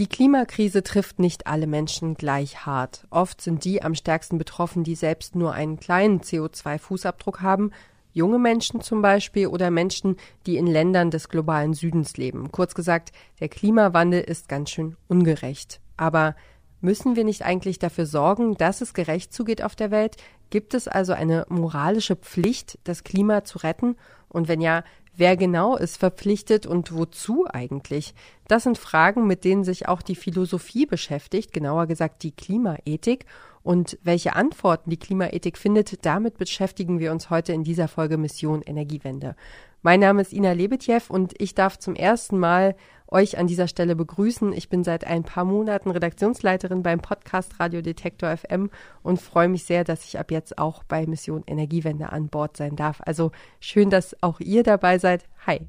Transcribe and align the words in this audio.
Die 0.00 0.06
Klimakrise 0.06 0.82
trifft 0.82 1.18
nicht 1.18 1.46
alle 1.46 1.66
Menschen 1.66 2.14
gleich 2.14 2.64
hart. 2.64 3.06
Oft 3.10 3.42
sind 3.42 3.66
die 3.66 3.82
am 3.82 3.94
stärksten 3.94 4.38
betroffen, 4.38 4.82
die 4.82 4.94
selbst 4.94 5.36
nur 5.36 5.52
einen 5.52 5.78
kleinen 5.78 6.22
CO2-Fußabdruck 6.22 7.42
haben, 7.42 7.70
junge 8.14 8.38
Menschen 8.38 8.80
zum 8.80 9.02
Beispiel 9.02 9.48
oder 9.48 9.70
Menschen, 9.70 10.16
die 10.46 10.56
in 10.56 10.66
Ländern 10.66 11.10
des 11.10 11.28
globalen 11.28 11.74
Südens 11.74 12.16
leben. 12.16 12.50
Kurz 12.50 12.74
gesagt, 12.74 13.12
der 13.40 13.50
Klimawandel 13.50 14.22
ist 14.22 14.48
ganz 14.48 14.70
schön 14.70 14.96
ungerecht. 15.06 15.80
Aber 15.98 16.34
müssen 16.80 17.14
wir 17.14 17.24
nicht 17.24 17.44
eigentlich 17.44 17.78
dafür 17.78 18.06
sorgen, 18.06 18.54
dass 18.54 18.80
es 18.80 18.94
gerecht 18.94 19.34
zugeht 19.34 19.62
auf 19.62 19.76
der 19.76 19.90
Welt? 19.90 20.16
Gibt 20.48 20.72
es 20.72 20.88
also 20.88 21.12
eine 21.12 21.44
moralische 21.50 22.16
Pflicht, 22.16 22.78
das 22.84 23.04
Klima 23.04 23.44
zu 23.44 23.58
retten? 23.58 23.96
Und 24.30 24.48
wenn 24.48 24.62
ja, 24.62 24.82
Wer 25.16 25.36
genau 25.36 25.76
ist 25.76 25.98
verpflichtet 25.98 26.66
und 26.66 26.94
wozu 26.94 27.46
eigentlich? 27.48 28.14
Das 28.48 28.62
sind 28.62 28.78
Fragen, 28.78 29.26
mit 29.26 29.44
denen 29.44 29.64
sich 29.64 29.88
auch 29.88 30.02
die 30.02 30.14
Philosophie 30.14 30.86
beschäftigt, 30.86 31.52
genauer 31.52 31.86
gesagt 31.86 32.22
die 32.22 32.32
Klimaethik. 32.32 33.26
Und 33.62 33.98
welche 34.02 34.34
Antworten 34.34 34.88
die 34.88 34.96
Klimaethik 34.96 35.58
findet, 35.58 36.06
damit 36.06 36.38
beschäftigen 36.38 36.98
wir 36.98 37.12
uns 37.12 37.28
heute 37.28 37.52
in 37.52 37.62
dieser 37.62 37.88
Folge 37.88 38.16
Mission 38.16 38.62
Energiewende. 38.62 39.36
Mein 39.82 40.00
Name 40.00 40.22
ist 40.22 40.32
Ina 40.32 40.52
Lebetjew 40.52 41.00
und 41.08 41.34
ich 41.38 41.54
darf 41.54 41.78
zum 41.78 41.94
ersten 41.94 42.38
Mal 42.38 42.74
euch 43.10 43.38
an 43.38 43.46
dieser 43.46 43.68
Stelle 43.68 43.96
begrüßen. 43.96 44.52
Ich 44.52 44.68
bin 44.68 44.84
seit 44.84 45.06
ein 45.06 45.22
paar 45.22 45.44
Monaten 45.44 45.90
Redaktionsleiterin 45.90 46.82
beim 46.82 47.00
Podcast 47.00 47.58
Radio 47.60 47.82
Detektor 47.82 48.36
FM 48.36 48.70
und 49.02 49.20
freue 49.20 49.48
mich 49.48 49.64
sehr, 49.64 49.84
dass 49.84 50.04
ich 50.04 50.18
ab 50.18 50.30
jetzt 50.30 50.58
auch 50.58 50.84
bei 50.84 51.06
Mission 51.06 51.42
Energiewende 51.46 52.10
an 52.12 52.28
Bord 52.28 52.56
sein 52.56 52.76
darf. 52.76 53.00
Also 53.04 53.32
schön, 53.60 53.90
dass 53.90 54.16
auch 54.22 54.40
ihr 54.40 54.62
dabei 54.62 54.98
seid. 54.98 55.24
Hi. 55.46 55.60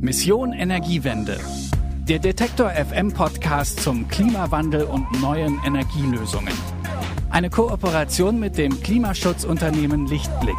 Mission 0.00 0.52
Energiewende. 0.52 1.38
Der 2.08 2.18
Detektor 2.18 2.70
FM 2.70 3.12
Podcast 3.12 3.80
zum 3.80 4.08
Klimawandel 4.08 4.84
und 4.84 5.20
neuen 5.20 5.60
Energielösungen. 5.64 6.54
Eine 7.30 7.50
Kooperation 7.50 8.40
mit 8.40 8.58
dem 8.58 8.82
Klimaschutzunternehmen 8.82 10.06
Lichtblick. 10.06 10.58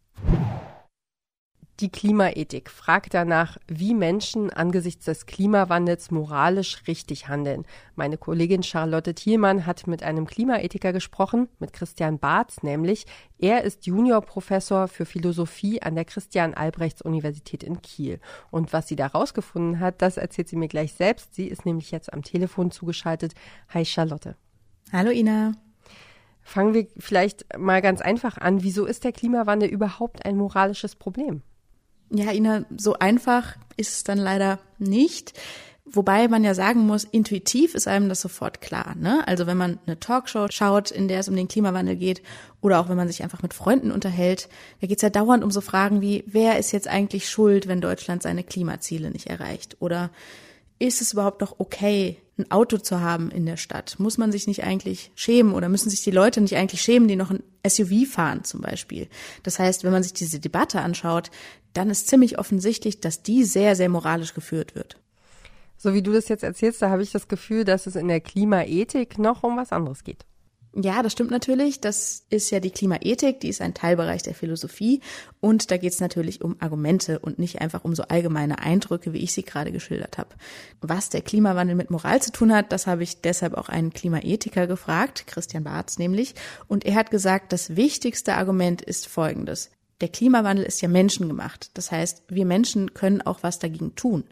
Die 1.81 1.89
Klimaethik 1.89 2.69
fragt 2.69 3.15
danach, 3.15 3.57
wie 3.67 3.95
Menschen 3.95 4.51
angesichts 4.51 5.05
des 5.05 5.25
Klimawandels 5.25 6.11
moralisch 6.11 6.83
richtig 6.85 7.27
handeln. 7.27 7.65
Meine 7.95 8.19
Kollegin 8.19 8.61
Charlotte 8.61 9.15
Thielmann 9.15 9.65
hat 9.65 9.87
mit 9.87 10.03
einem 10.03 10.27
Klimaethiker 10.27 10.93
gesprochen, 10.93 11.49
mit 11.57 11.73
Christian 11.73 12.19
Barth 12.19 12.61
nämlich. 12.61 13.07
Er 13.39 13.63
ist 13.63 13.87
Juniorprofessor 13.87 14.89
für 14.89 15.07
Philosophie 15.07 15.81
an 15.81 15.95
der 15.95 16.05
Christian-Albrechts-Universität 16.05 17.63
in 17.63 17.81
Kiel. 17.81 18.19
Und 18.51 18.73
was 18.73 18.87
sie 18.87 18.95
da 18.95 19.07
rausgefunden 19.07 19.79
hat, 19.79 20.03
das 20.03 20.17
erzählt 20.17 20.49
sie 20.49 20.57
mir 20.57 20.67
gleich 20.67 20.93
selbst. 20.93 21.33
Sie 21.33 21.47
ist 21.47 21.65
nämlich 21.65 21.89
jetzt 21.89 22.13
am 22.13 22.21
Telefon 22.21 22.69
zugeschaltet. 22.69 23.33
Hi 23.69 23.85
Charlotte. 23.85 24.35
Hallo 24.93 25.09
Ina. 25.09 25.53
Fangen 26.43 26.75
wir 26.75 26.85
vielleicht 26.99 27.57
mal 27.57 27.81
ganz 27.81 28.01
einfach 28.01 28.37
an. 28.37 28.61
Wieso 28.61 28.85
ist 28.85 29.03
der 29.03 29.13
Klimawandel 29.13 29.67
überhaupt 29.67 30.27
ein 30.27 30.37
moralisches 30.37 30.95
Problem? 30.95 31.41
Ja, 32.13 32.31
Ina, 32.31 32.65
so 32.77 32.99
einfach 32.99 33.55
ist 33.77 33.93
es 33.93 34.03
dann 34.03 34.17
leider 34.17 34.59
nicht. 34.77 35.33
Wobei 35.93 36.27
man 36.29 36.43
ja 36.43 36.53
sagen 36.53 36.81
muss, 36.81 37.03
intuitiv 37.03 37.75
ist 37.75 37.87
einem 37.87 38.07
das 38.07 38.21
sofort 38.21 38.61
klar. 38.61 38.95
Ne? 38.95 39.27
Also 39.27 39.45
wenn 39.45 39.57
man 39.57 39.79
eine 39.85 39.99
Talkshow 39.99 40.47
schaut, 40.49 40.89
in 40.89 41.07
der 41.07 41.19
es 41.19 41.27
um 41.27 41.35
den 41.35 41.49
Klimawandel 41.49 41.97
geht, 41.97 42.21
oder 42.61 42.79
auch 42.79 42.87
wenn 42.87 42.95
man 42.95 43.07
sich 43.07 43.23
einfach 43.23 43.41
mit 43.41 43.53
Freunden 43.53 43.91
unterhält, 43.91 44.47
da 44.79 44.87
geht's 44.87 45.01
ja 45.01 45.09
dauernd 45.09 45.43
um 45.43 45.51
so 45.51 45.59
Fragen 45.59 46.01
wie, 46.01 46.23
wer 46.27 46.59
ist 46.59 46.71
jetzt 46.71 46.87
eigentlich 46.87 47.29
schuld, 47.29 47.67
wenn 47.67 47.81
Deutschland 47.81 48.23
seine 48.23 48.43
Klimaziele 48.43 49.11
nicht 49.11 49.27
erreicht? 49.27 49.77
Oder 49.79 50.11
ist 50.79 51.01
es 51.01 51.13
überhaupt 51.13 51.41
noch 51.41 51.59
okay, 51.59 52.17
ein 52.37 52.49
Auto 52.51 52.77
zu 52.77 53.01
haben 53.01 53.29
in 53.29 53.45
der 53.45 53.57
Stadt? 53.57 53.95
Muss 53.99 54.17
man 54.17 54.31
sich 54.31 54.47
nicht 54.47 54.63
eigentlich 54.63 55.11
schämen 55.15 55.53
oder 55.53 55.69
müssen 55.69 55.89
sich 55.89 56.01
die 56.03 56.11
Leute 56.11 56.41
nicht 56.41 56.55
eigentlich 56.55 56.81
schämen, 56.81 57.07
die 57.07 57.15
noch 57.15 57.31
ein 57.31 57.43
SUV 57.67 58.07
fahren 58.09 58.43
zum 58.43 58.61
Beispiel? 58.61 59.07
Das 59.43 59.59
heißt, 59.59 59.83
wenn 59.83 59.91
man 59.91 60.03
sich 60.03 60.13
diese 60.13 60.39
Debatte 60.39 60.81
anschaut, 60.81 61.31
dann 61.73 61.89
ist 61.89 62.07
ziemlich 62.07 62.37
offensichtlich, 62.39 62.99
dass 62.99 63.23
die 63.23 63.43
sehr, 63.43 63.75
sehr 63.75 63.89
moralisch 63.89 64.33
geführt 64.33 64.75
wird. 64.75 64.97
So 65.77 65.93
wie 65.93 66.03
du 66.03 66.13
das 66.13 66.27
jetzt 66.27 66.43
erzählst, 66.43 66.81
da 66.81 66.89
habe 66.89 67.01
ich 67.01 67.11
das 67.11 67.27
Gefühl, 67.27 67.63
dass 67.63 67.87
es 67.87 67.95
in 67.95 68.07
der 68.07 68.21
Klimaethik 68.21 69.17
noch 69.17 69.43
um 69.43 69.57
was 69.57 69.71
anderes 69.71 70.03
geht. 70.03 70.25
Ja, 70.73 71.03
das 71.03 71.11
stimmt 71.11 71.31
natürlich. 71.31 71.81
Das 71.81 72.23
ist 72.29 72.49
ja 72.49 72.61
die 72.61 72.71
Klimaethik, 72.71 73.41
die 73.41 73.49
ist 73.49 73.61
ein 73.61 73.73
Teilbereich 73.73 74.23
der 74.23 74.33
Philosophie. 74.33 75.01
Und 75.41 75.69
da 75.69 75.75
geht 75.75 75.91
es 75.91 75.99
natürlich 75.99 76.41
um 76.41 76.55
Argumente 76.59 77.19
und 77.19 77.39
nicht 77.39 77.59
einfach 77.59 77.83
um 77.83 77.93
so 77.93 78.03
allgemeine 78.03 78.59
Eindrücke, 78.59 79.11
wie 79.11 79.17
ich 79.17 79.33
sie 79.33 79.43
gerade 79.43 79.73
geschildert 79.73 80.17
habe. 80.17 80.29
Was 80.79 81.09
der 81.09 81.23
Klimawandel 81.23 81.75
mit 81.75 81.89
Moral 81.91 82.21
zu 82.21 82.31
tun 82.31 82.53
hat, 82.53 82.71
das 82.71 82.87
habe 82.87 83.03
ich 83.03 83.19
deshalb 83.19 83.55
auch 83.55 83.67
einen 83.67 83.91
Klimaethiker 83.91 84.65
gefragt, 84.65 85.27
Christian 85.27 85.65
Barth 85.65 85.99
nämlich. 85.99 86.35
Und 86.67 86.85
er 86.85 86.95
hat 86.95 87.11
gesagt, 87.11 87.51
das 87.51 87.75
wichtigste 87.75 88.35
Argument 88.35 88.81
ist 88.81 89.07
folgendes. 89.07 89.71
Der 90.01 90.09
Klimawandel 90.09 90.65
ist 90.65 90.81
ja 90.81 90.87
menschengemacht. 90.87 91.71
Das 91.75 91.91
heißt, 91.91 92.23
wir 92.27 92.45
Menschen 92.45 92.93
können 92.93 93.21
auch 93.21 93.43
was 93.43 93.59
dagegen 93.59 93.95
tun. 93.95 94.23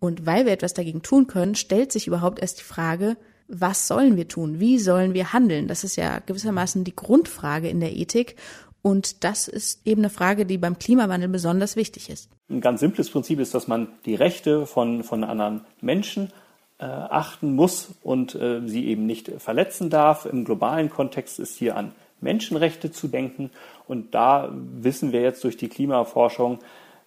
Und 0.00 0.26
weil 0.26 0.44
wir 0.44 0.52
etwas 0.52 0.74
dagegen 0.74 1.02
tun 1.02 1.26
können, 1.26 1.54
stellt 1.54 1.90
sich 1.90 2.06
überhaupt 2.06 2.38
erst 2.38 2.60
die 2.60 2.64
Frage, 2.64 3.16
was 3.48 3.88
sollen 3.88 4.16
wir 4.16 4.28
tun? 4.28 4.60
Wie 4.60 4.78
sollen 4.78 5.14
wir 5.14 5.32
handeln? 5.32 5.66
Das 5.66 5.82
ist 5.82 5.96
ja 5.96 6.20
gewissermaßen 6.20 6.84
die 6.84 6.94
Grundfrage 6.94 7.68
in 7.68 7.80
der 7.80 7.96
Ethik. 7.96 8.36
Und 8.82 9.24
das 9.24 9.48
ist 9.48 9.86
eben 9.86 10.02
eine 10.02 10.10
Frage, 10.10 10.46
die 10.46 10.58
beim 10.58 10.78
Klimawandel 10.78 11.28
besonders 11.28 11.74
wichtig 11.74 12.10
ist. 12.10 12.28
Ein 12.48 12.60
ganz 12.60 12.80
simples 12.80 13.10
Prinzip 13.10 13.40
ist, 13.40 13.54
dass 13.54 13.66
man 13.66 13.88
die 14.04 14.14
Rechte 14.14 14.66
von, 14.66 15.02
von 15.02 15.24
anderen 15.24 15.62
Menschen 15.80 16.30
äh, 16.78 16.84
achten 16.84 17.54
muss 17.54 17.94
und 18.02 18.34
äh, 18.34 18.60
sie 18.66 18.86
eben 18.86 19.06
nicht 19.06 19.32
verletzen 19.38 19.90
darf. 19.90 20.26
Im 20.26 20.44
globalen 20.44 20.90
Kontext 20.90 21.40
ist 21.40 21.56
hier 21.56 21.76
an 21.76 21.92
Menschenrechte 22.20 22.90
zu 22.90 23.08
denken. 23.08 23.50
Und 23.86 24.14
da 24.14 24.50
wissen 24.52 25.12
wir 25.12 25.20
jetzt 25.20 25.44
durch 25.44 25.56
die 25.56 25.68
Klimaforschung, 25.68 26.58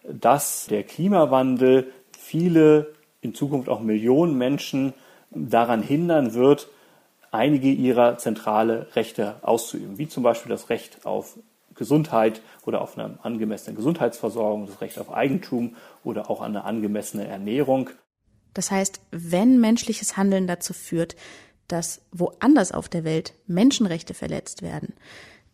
dass 0.03 0.67
der 0.67 0.83
Klimawandel 0.83 1.91
viele, 2.17 2.93
in 3.21 3.35
Zukunft 3.35 3.69
auch 3.69 3.81
Millionen 3.81 4.37
Menschen 4.37 4.93
daran 5.29 5.83
hindern 5.83 6.33
wird, 6.33 6.69
einige 7.31 7.69
ihrer 7.69 8.17
zentrale 8.17 8.87
Rechte 8.95 9.35
auszuüben, 9.41 9.97
wie 9.97 10.07
zum 10.07 10.23
Beispiel 10.23 10.49
das 10.49 10.69
Recht 10.69 11.05
auf 11.05 11.37
Gesundheit 11.75 12.41
oder 12.65 12.81
auf 12.81 12.97
eine 12.97 13.17
angemessene 13.23 13.75
Gesundheitsversorgung, 13.75 14.67
das 14.67 14.81
Recht 14.81 14.99
auf 14.99 15.11
Eigentum 15.11 15.75
oder 16.03 16.29
auch 16.29 16.41
eine 16.41 16.65
angemessene 16.65 17.25
Ernährung. 17.25 17.89
Das 18.53 18.69
heißt, 18.69 18.99
wenn 19.11 19.61
menschliches 19.61 20.17
Handeln 20.17 20.45
dazu 20.45 20.73
führt, 20.73 21.15
dass 21.71 22.01
woanders 22.11 22.71
auf 22.71 22.89
der 22.89 23.03
Welt 23.03 23.33
Menschenrechte 23.47 24.13
verletzt 24.13 24.61
werden, 24.61 24.93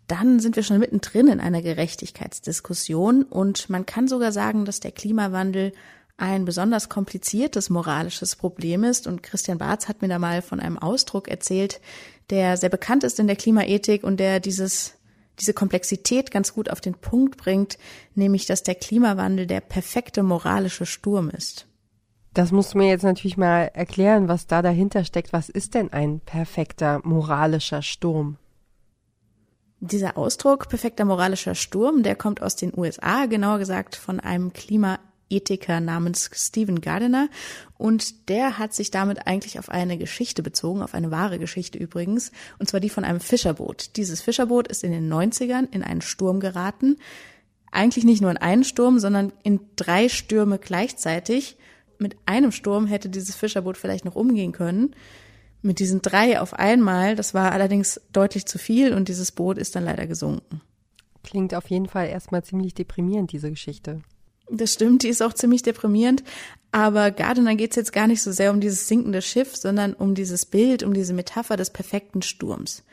dann 0.08 0.40
sind 0.40 0.56
wir 0.56 0.64
schon 0.64 0.80
mittendrin 0.80 1.28
in 1.28 1.40
einer 1.40 1.62
Gerechtigkeitsdiskussion 1.62 3.24
und 3.24 3.70
man 3.70 3.86
kann 3.86 4.08
sogar 4.08 4.32
sagen, 4.32 4.66
dass 4.66 4.80
der 4.80 4.92
Klimawandel 4.92 5.74
ein 6.18 6.46
besonders 6.46 6.90
kompliziertes 6.90 7.70
moralisches 7.70 8.36
Problem 8.36 8.84
ist. 8.84 9.06
Und 9.06 9.22
Christian 9.22 9.60
Barth 9.60 9.88
hat 9.88 10.02
mir 10.02 10.08
da 10.08 10.18
mal 10.18 10.42
von 10.42 10.60
einem 10.60 10.80
Ausdruck 10.80 11.28
erzählt, 11.28 11.80
der 12.30 12.58
sehr 12.58 12.70
bekannt 12.70 13.04
ist 13.04 13.20
in 13.20 13.28
der 13.28 13.36
Klimaethik 13.36 14.04
und 14.04 14.20
der 14.20 14.40
dieses, 14.40 14.94
diese 15.40 15.54
Komplexität 15.54 16.32
ganz 16.32 16.54
gut 16.54 16.72
auf 16.72 16.82
den 16.82 16.96
Punkt 16.96 17.38
bringt, 17.38 17.78
nämlich 18.16 18.48
dass 18.48 18.64
der 18.64 18.76
Klimawandel 18.76 19.46
der 19.46 19.62
perfekte 19.62 20.24
moralische 20.24 20.88
Sturm 20.88 21.30
ist. 21.30 21.68
Das 22.38 22.52
musst 22.52 22.76
du 22.76 22.78
mir 22.78 22.88
jetzt 22.88 23.02
natürlich 23.02 23.36
mal 23.36 23.72
erklären, 23.74 24.28
was 24.28 24.46
da 24.46 24.62
dahinter 24.62 25.04
steckt. 25.04 25.34
Was 25.34 25.50
ist 25.50 25.74
denn 25.74 25.92
ein 25.92 26.20
perfekter 26.20 27.02
moralischer 27.04 27.82
Sturm? 27.82 28.38
Dieser 29.80 30.20
Ausdruck 30.20 30.70
perfekter 30.70 31.04
moralischer 31.04 31.56
Sturm, 31.56 32.04
der 32.04 32.16
kommt 32.16 32.44
aus 32.44 32.56
den 32.56 32.78
USA, 32.78 33.26
genauer 33.26 33.58
gesagt 33.58 33.96
von 33.96 34.20
einem 34.20 34.54
Klima 34.54 35.00
Ethiker 35.32 35.80
namens 35.80 36.30
Stephen 36.32 36.80
Gardiner 36.80 37.28
und 37.80 38.30
der 38.30 38.60
hat 38.60 38.72
sich 38.72 38.92
damit 38.92 39.26
eigentlich 39.26 39.58
auf 39.58 39.70
eine 39.70 39.98
Geschichte 39.98 40.44
bezogen, 40.44 40.84
auf 40.84 40.94
eine 40.94 41.10
wahre 41.10 41.40
Geschichte 41.40 41.80
übrigens, 41.80 42.32
und 42.60 42.70
zwar 42.70 42.80
die 42.80 42.92
von 42.92 43.04
einem 43.04 43.20
Fischerboot. 43.20 43.96
Dieses 43.96 44.22
Fischerboot 44.22 44.68
ist 44.68 44.84
in 44.84 44.92
den 44.92 45.12
90ern 45.12 45.70
in 45.72 45.82
einen 45.82 46.02
Sturm 46.02 46.40
geraten, 46.40 46.98
eigentlich 47.72 48.06
nicht 48.06 48.22
nur 48.22 48.30
in 48.30 48.38
einen 48.38 48.64
Sturm, 48.64 49.00
sondern 49.00 49.34
in 49.42 49.60
drei 49.76 50.08
Stürme 50.08 50.60
gleichzeitig. 50.60 51.58
Mit 52.00 52.16
einem 52.26 52.52
Sturm 52.52 52.88
hätte 52.88 53.10
dieses 53.10 53.36
Fischerboot 53.36 53.78
vielleicht 53.78 54.06
noch 54.06 54.16
umgehen 54.16 54.52
können. 54.52 54.96
Mit 55.62 55.80
diesen 55.80 56.02
drei 56.02 56.40
auf 56.40 56.54
einmal, 56.54 57.16
das 57.16 57.34
war 57.34 57.52
allerdings 57.52 58.00
deutlich 58.14 58.46
zu 58.46 58.58
viel 58.58 58.94
und 58.94 59.08
dieses 59.08 59.32
Boot 59.32 59.58
ist 59.58 59.76
dann 59.76 59.86
leider 59.86 60.06
gesunken. 60.06 60.62
Klingt 61.24 61.54
auf 61.56 61.70
jeden 61.70 61.88
Fall 61.88 62.08
erstmal 62.08 62.44
ziemlich 62.44 62.74
deprimierend, 62.74 63.32
diese 63.32 63.50
Geschichte. 63.50 64.02
Das 64.50 64.74
stimmt, 64.74 65.04
die 65.04 65.10
ist 65.10 65.22
auch 65.22 65.34
ziemlich 65.34 65.62
deprimierend. 65.62 66.24
Aber 66.72 67.12
Gardner 67.12 67.56
geht 67.56 67.72
es 67.72 67.76
jetzt 67.76 67.94
gar 67.94 68.08
nicht 68.08 68.22
so 68.22 68.32
sehr 68.32 68.52
um 68.52 68.62
dieses 68.62 68.88
sinkende 68.88 69.22
Schiff, 69.22 69.56
sondern 69.56 69.94
um 69.94 70.16
dieses 70.16 70.46
Bild, 70.46 70.84
um 70.84 70.94
diese 70.94 71.14
Metapher 71.14 71.58
des 71.58 71.72
perfekten 71.72 72.22
Sturms. 72.22 72.84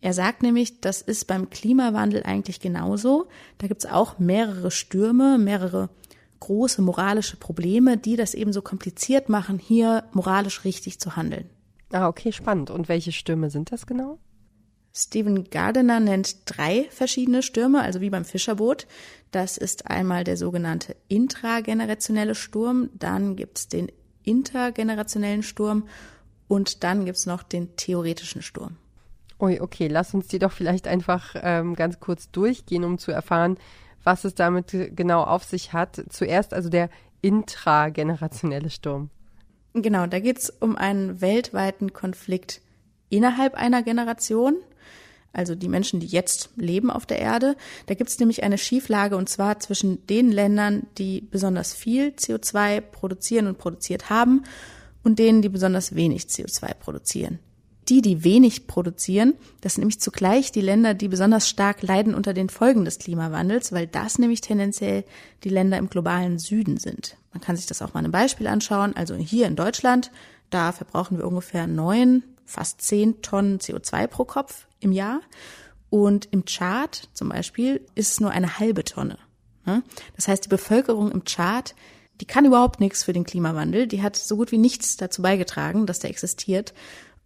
Er 0.00 0.12
sagt 0.12 0.42
nämlich, 0.42 0.80
das 0.80 1.02
ist 1.02 1.26
beim 1.26 1.50
Klimawandel 1.50 2.22
eigentlich 2.22 2.60
genauso. 2.60 3.28
Da 3.58 3.66
gibt's 3.66 3.86
auch 3.86 4.18
mehrere 4.18 4.70
Stürme, 4.70 5.38
mehrere 5.38 5.88
große 6.40 6.82
moralische 6.82 7.36
Probleme, 7.36 7.96
die 7.96 8.16
das 8.16 8.34
eben 8.34 8.52
so 8.52 8.62
kompliziert 8.62 9.28
machen, 9.28 9.58
hier 9.58 10.04
moralisch 10.12 10.64
richtig 10.64 11.00
zu 11.00 11.16
handeln. 11.16 11.50
Ah, 11.92 12.08
okay, 12.08 12.32
spannend. 12.32 12.70
Und 12.70 12.88
welche 12.88 13.12
Stürme 13.12 13.50
sind 13.50 13.72
das 13.72 13.86
genau? 13.86 14.18
Stephen 14.98 15.50
Gardiner 15.50 16.00
nennt 16.00 16.36
drei 16.46 16.88
verschiedene 16.90 17.42
Stürme, 17.42 17.82
also 17.82 18.00
wie 18.00 18.08
beim 18.08 18.24
Fischerboot. 18.24 18.86
Das 19.30 19.58
ist 19.58 19.90
einmal 19.90 20.24
der 20.24 20.38
sogenannte 20.38 20.96
intragenerationelle 21.08 22.34
Sturm, 22.34 22.88
dann 22.94 23.36
gibt's 23.36 23.68
den 23.68 23.92
intergenerationellen 24.24 25.42
Sturm 25.42 25.86
und 26.48 26.82
dann 26.82 27.04
gibt's 27.04 27.26
noch 27.26 27.42
den 27.42 27.76
theoretischen 27.76 28.40
Sturm. 28.40 28.76
Ui, 29.38 29.60
okay, 29.60 29.88
lass 29.88 30.14
uns 30.14 30.28
die 30.28 30.38
doch 30.38 30.52
vielleicht 30.52 30.88
einfach 30.88 31.34
ähm, 31.42 31.74
ganz 31.74 32.00
kurz 32.00 32.30
durchgehen, 32.30 32.84
um 32.84 32.96
zu 32.96 33.12
erfahren, 33.12 33.58
was 34.06 34.24
es 34.24 34.36
damit 34.36 34.68
genau 34.94 35.24
auf 35.24 35.42
sich 35.42 35.72
hat. 35.72 36.02
Zuerst 36.10 36.54
also 36.54 36.68
der 36.68 36.88
intragenerationelle 37.22 38.70
Sturm. 38.70 39.10
Genau, 39.74 40.06
da 40.06 40.20
geht's 40.20 40.48
um 40.48 40.76
einen 40.76 41.20
weltweiten 41.20 41.92
Konflikt 41.92 42.62
innerhalb 43.10 43.54
einer 43.54 43.82
Generation, 43.82 44.56
also 45.32 45.56
die 45.56 45.68
Menschen, 45.68 45.98
die 46.00 46.06
jetzt 46.06 46.50
leben 46.56 46.88
auf 46.88 47.04
der 47.04 47.18
Erde. 47.18 47.56
Da 47.86 47.94
gibt's 47.94 48.18
nämlich 48.18 48.44
eine 48.44 48.58
Schieflage 48.58 49.16
und 49.16 49.28
zwar 49.28 49.58
zwischen 49.58 50.06
den 50.06 50.30
Ländern, 50.30 50.86
die 50.98 51.20
besonders 51.20 51.74
viel 51.74 52.10
CO2 52.10 52.80
produzieren 52.80 53.48
und 53.48 53.58
produziert 53.58 54.08
haben 54.08 54.44
und 55.02 55.18
denen, 55.18 55.42
die 55.42 55.48
besonders 55.48 55.96
wenig 55.96 56.22
CO2 56.22 56.74
produzieren 56.74 57.40
die, 57.88 58.02
die 58.02 58.24
wenig 58.24 58.66
produzieren, 58.66 59.34
das 59.60 59.74
sind 59.74 59.82
nämlich 59.82 60.00
zugleich 60.00 60.50
die 60.50 60.60
Länder, 60.60 60.94
die 60.94 61.08
besonders 61.08 61.48
stark 61.48 61.82
leiden 61.82 62.14
unter 62.14 62.34
den 62.34 62.48
Folgen 62.48 62.84
des 62.84 62.98
Klimawandels, 62.98 63.72
weil 63.72 63.86
das 63.86 64.18
nämlich 64.18 64.40
tendenziell 64.40 65.04
die 65.44 65.48
Länder 65.48 65.78
im 65.78 65.88
globalen 65.88 66.38
Süden 66.38 66.78
sind. 66.78 67.16
Man 67.32 67.40
kann 67.40 67.56
sich 67.56 67.66
das 67.66 67.82
auch 67.82 67.94
mal 67.94 68.04
ein 68.04 68.10
Beispiel 68.10 68.46
anschauen. 68.46 68.96
Also 68.96 69.14
hier 69.14 69.46
in 69.46 69.56
Deutschland, 69.56 70.10
da 70.50 70.72
verbrauchen 70.72 71.18
wir 71.18 71.26
ungefähr 71.26 71.66
neun, 71.66 72.22
fast 72.44 72.80
zehn 72.82 73.22
Tonnen 73.22 73.58
CO2 73.58 74.06
pro 74.06 74.24
Kopf 74.24 74.66
im 74.80 74.92
Jahr. 74.92 75.20
Und 75.90 76.28
im 76.32 76.44
Chart 76.44 77.08
zum 77.12 77.28
Beispiel 77.28 77.86
ist 77.94 78.12
es 78.12 78.20
nur 78.20 78.30
eine 78.30 78.58
halbe 78.58 78.84
Tonne. 78.84 79.18
Ne? 79.64 79.82
Das 80.16 80.28
heißt, 80.28 80.44
die 80.44 80.48
Bevölkerung 80.48 81.12
im 81.12 81.24
Chart, 81.24 81.74
die 82.20 82.24
kann 82.24 82.44
überhaupt 82.44 82.80
nichts 82.80 83.04
für 83.04 83.12
den 83.12 83.24
Klimawandel. 83.24 83.86
Die 83.86 84.02
hat 84.02 84.16
so 84.16 84.36
gut 84.36 84.50
wie 84.50 84.58
nichts 84.58 84.96
dazu 84.96 85.22
beigetragen, 85.22 85.86
dass 85.86 85.98
der 85.98 86.10
existiert. 86.10 86.72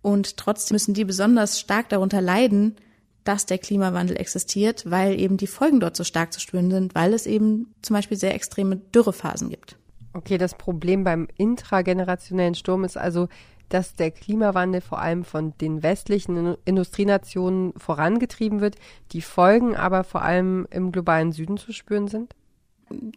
Und 0.02 0.36
trotzdem 0.36 0.74
müssen 0.74 0.94
die 0.94 1.04
besonders 1.04 1.60
stark 1.60 1.88
darunter 1.88 2.20
leiden, 2.20 2.76
dass 3.24 3.46
der 3.46 3.58
Klimawandel 3.58 4.16
existiert, 4.16 4.90
weil 4.90 5.18
eben 5.20 5.36
die 5.36 5.46
Folgen 5.46 5.80
dort 5.80 5.96
so 5.96 6.04
stark 6.04 6.32
zu 6.32 6.40
spüren 6.40 6.70
sind, 6.70 6.94
weil 6.94 7.12
es 7.12 7.26
eben 7.26 7.74
zum 7.82 7.94
Beispiel 7.94 8.16
sehr 8.16 8.34
extreme 8.34 8.76
Dürrephasen 8.76 9.50
gibt. 9.50 9.76
Okay, 10.12 10.38
das 10.38 10.54
Problem 10.54 11.04
beim 11.04 11.28
intragenerationellen 11.36 12.54
Sturm 12.54 12.84
ist 12.84 12.96
also, 12.96 13.28
dass 13.68 13.94
der 13.94 14.10
Klimawandel 14.10 14.80
vor 14.80 15.00
allem 15.00 15.24
von 15.24 15.56
den 15.58 15.82
westlichen 15.82 16.56
Industrienationen 16.64 17.72
vorangetrieben 17.76 18.60
wird, 18.60 18.76
die 19.12 19.22
Folgen 19.22 19.76
aber 19.76 20.02
vor 20.02 20.22
allem 20.22 20.66
im 20.70 20.90
globalen 20.90 21.30
Süden 21.30 21.56
zu 21.56 21.72
spüren 21.72 22.08
sind? 22.08 22.34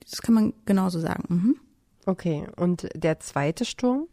Das 0.08 0.22
kann 0.22 0.36
man 0.36 0.54
genauso 0.66 1.00
sagen. 1.00 1.24
Mhm. 1.30 1.56
Okay, 2.06 2.46
und 2.56 2.88
der 2.94 3.20
zweite 3.20 3.66
Sturm? 3.66 4.08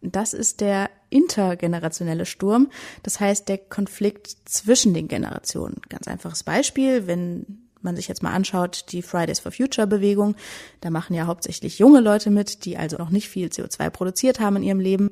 Das 0.00 0.32
ist 0.32 0.60
der 0.60 0.90
intergenerationelle 1.14 2.26
Sturm, 2.26 2.68
das 3.02 3.20
heißt 3.20 3.48
der 3.48 3.58
Konflikt 3.58 4.36
zwischen 4.44 4.92
den 4.94 5.08
Generationen. 5.08 5.80
Ganz 5.88 6.08
einfaches 6.08 6.42
Beispiel, 6.42 7.06
wenn 7.06 7.64
man 7.80 7.96
sich 7.96 8.08
jetzt 8.08 8.22
mal 8.22 8.32
anschaut, 8.32 8.86
die 8.90 9.02
Fridays 9.02 9.38
for 9.38 9.52
Future 9.52 9.86
Bewegung, 9.86 10.34
da 10.80 10.90
machen 10.90 11.14
ja 11.14 11.26
hauptsächlich 11.26 11.78
junge 11.78 12.00
Leute 12.00 12.30
mit, 12.30 12.64
die 12.64 12.76
also 12.76 12.96
noch 12.96 13.10
nicht 13.10 13.28
viel 13.28 13.48
CO2 13.48 13.90
produziert 13.90 14.40
haben 14.40 14.56
in 14.56 14.62
ihrem 14.64 14.80
Leben. 14.80 15.10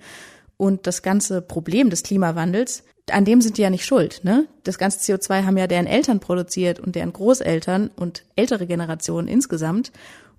Und 0.56 0.86
das 0.86 1.02
ganze 1.02 1.42
Problem 1.42 1.90
des 1.90 2.02
Klimawandels, 2.02 2.84
an 3.10 3.24
dem 3.24 3.40
sind 3.40 3.58
die 3.58 3.62
ja 3.62 3.70
nicht 3.70 3.84
schuld. 3.84 4.20
Ne? 4.22 4.46
Das 4.64 4.78
ganze 4.78 5.00
CO2 5.00 5.44
haben 5.44 5.56
ja 5.56 5.66
deren 5.66 5.86
Eltern 5.86 6.20
produziert 6.20 6.80
und 6.80 6.94
deren 6.94 7.12
Großeltern 7.12 7.90
und 7.94 8.24
ältere 8.36 8.66
Generationen 8.66 9.28
insgesamt. 9.28 9.92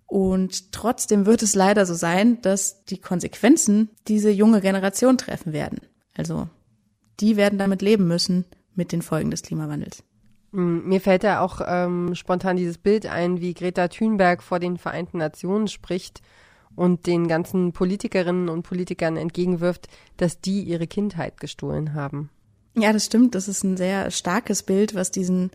Und 0.05 0.71
trotzdem 0.71 1.25
wird 1.25 1.41
es 1.41 1.55
leider 1.55 1.85
so 1.85 1.93
sein, 1.93 2.41
dass 2.41 2.85
die 2.85 2.99
Konsequenzen 2.99 3.89
diese 4.07 4.29
junge 4.29 4.61
Generation 4.61 5.17
treffen 5.17 5.53
werden. 5.53 5.79
Also 6.15 6.47
die 7.19 7.37
werden 7.37 7.59
damit 7.59 7.81
leben 7.81 8.07
müssen 8.07 8.45
mit 8.75 8.91
den 8.91 9.01
Folgen 9.01 9.31
des 9.31 9.41
Klimawandels. 9.41 10.03
Mm, 10.51 10.87
mir 10.87 11.01
fällt 11.01 11.23
da 11.23 11.39
auch 11.39 11.61
ähm, 11.65 12.15
spontan 12.15 12.57
dieses 12.57 12.77
Bild 12.77 13.05
ein, 13.05 13.41
wie 13.41 13.53
Greta 13.53 13.87
Thunberg 13.87 14.43
vor 14.43 14.59
den 14.59 14.77
Vereinten 14.77 15.17
Nationen 15.17 15.67
spricht 15.67 16.21
und 16.75 17.05
den 17.07 17.27
ganzen 17.27 17.73
Politikerinnen 17.73 18.49
und 18.49 18.63
Politikern 18.63 19.17
entgegenwirft, 19.17 19.87
dass 20.17 20.41
die 20.41 20.61
ihre 20.63 20.87
Kindheit 20.87 21.39
gestohlen 21.39 21.93
haben. 21.93 22.29
Ja, 22.75 22.91
das 22.91 23.05
stimmt. 23.05 23.35
Das 23.35 23.47
ist 23.47 23.63
ein 23.63 23.77
sehr 23.77 24.09
starkes 24.09 24.63
Bild, 24.63 24.95
was 24.95 25.11
diesen 25.11 25.51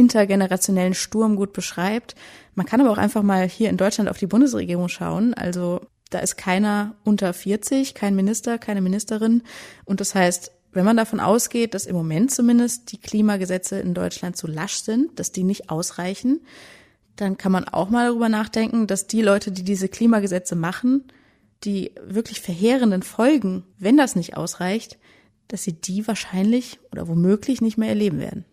intergenerationellen 0.00 0.94
Sturm 0.94 1.36
gut 1.36 1.52
beschreibt. 1.52 2.14
Man 2.54 2.66
kann 2.66 2.80
aber 2.80 2.90
auch 2.90 2.98
einfach 2.98 3.22
mal 3.22 3.48
hier 3.48 3.70
in 3.70 3.76
Deutschland 3.76 4.10
auf 4.10 4.18
die 4.18 4.26
Bundesregierung 4.26 4.88
schauen. 4.88 5.34
Also 5.34 5.80
da 6.10 6.18
ist 6.18 6.36
keiner 6.36 6.96
unter 7.04 7.32
40, 7.32 7.94
kein 7.94 8.16
Minister, 8.16 8.58
keine 8.58 8.80
Ministerin. 8.80 9.42
Und 9.84 10.00
das 10.00 10.14
heißt, 10.14 10.50
wenn 10.72 10.84
man 10.84 10.96
davon 10.96 11.20
ausgeht, 11.20 11.74
dass 11.74 11.86
im 11.86 11.96
Moment 11.96 12.30
zumindest 12.30 12.92
die 12.92 12.98
Klimagesetze 12.98 13.80
in 13.80 13.94
Deutschland 13.94 14.36
zu 14.36 14.46
lasch 14.46 14.82
sind, 14.82 15.18
dass 15.18 15.32
die 15.32 15.44
nicht 15.44 15.70
ausreichen, 15.70 16.40
dann 17.16 17.36
kann 17.36 17.52
man 17.52 17.66
auch 17.66 17.90
mal 17.90 18.08
darüber 18.08 18.28
nachdenken, 18.28 18.86
dass 18.86 19.06
die 19.06 19.22
Leute, 19.22 19.52
die 19.52 19.64
diese 19.64 19.88
Klimagesetze 19.88 20.56
machen, 20.56 21.04
die 21.64 21.92
wirklich 22.02 22.40
verheerenden 22.40 23.02
Folgen, 23.02 23.64
wenn 23.78 23.96
das 23.96 24.16
nicht 24.16 24.36
ausreicht, 24.36 24.98
dass 25.48 25.64
sie 25.64 25.72
die 25.72 26.06
wahrscheinlich 26.06 26.78
oder 26.92 27.08
womöglich 27.08 27.60
nicht 27.60 27.76
mehr 27.76 27.88
erleben 27.88 28.18
werden. 28.20 28.44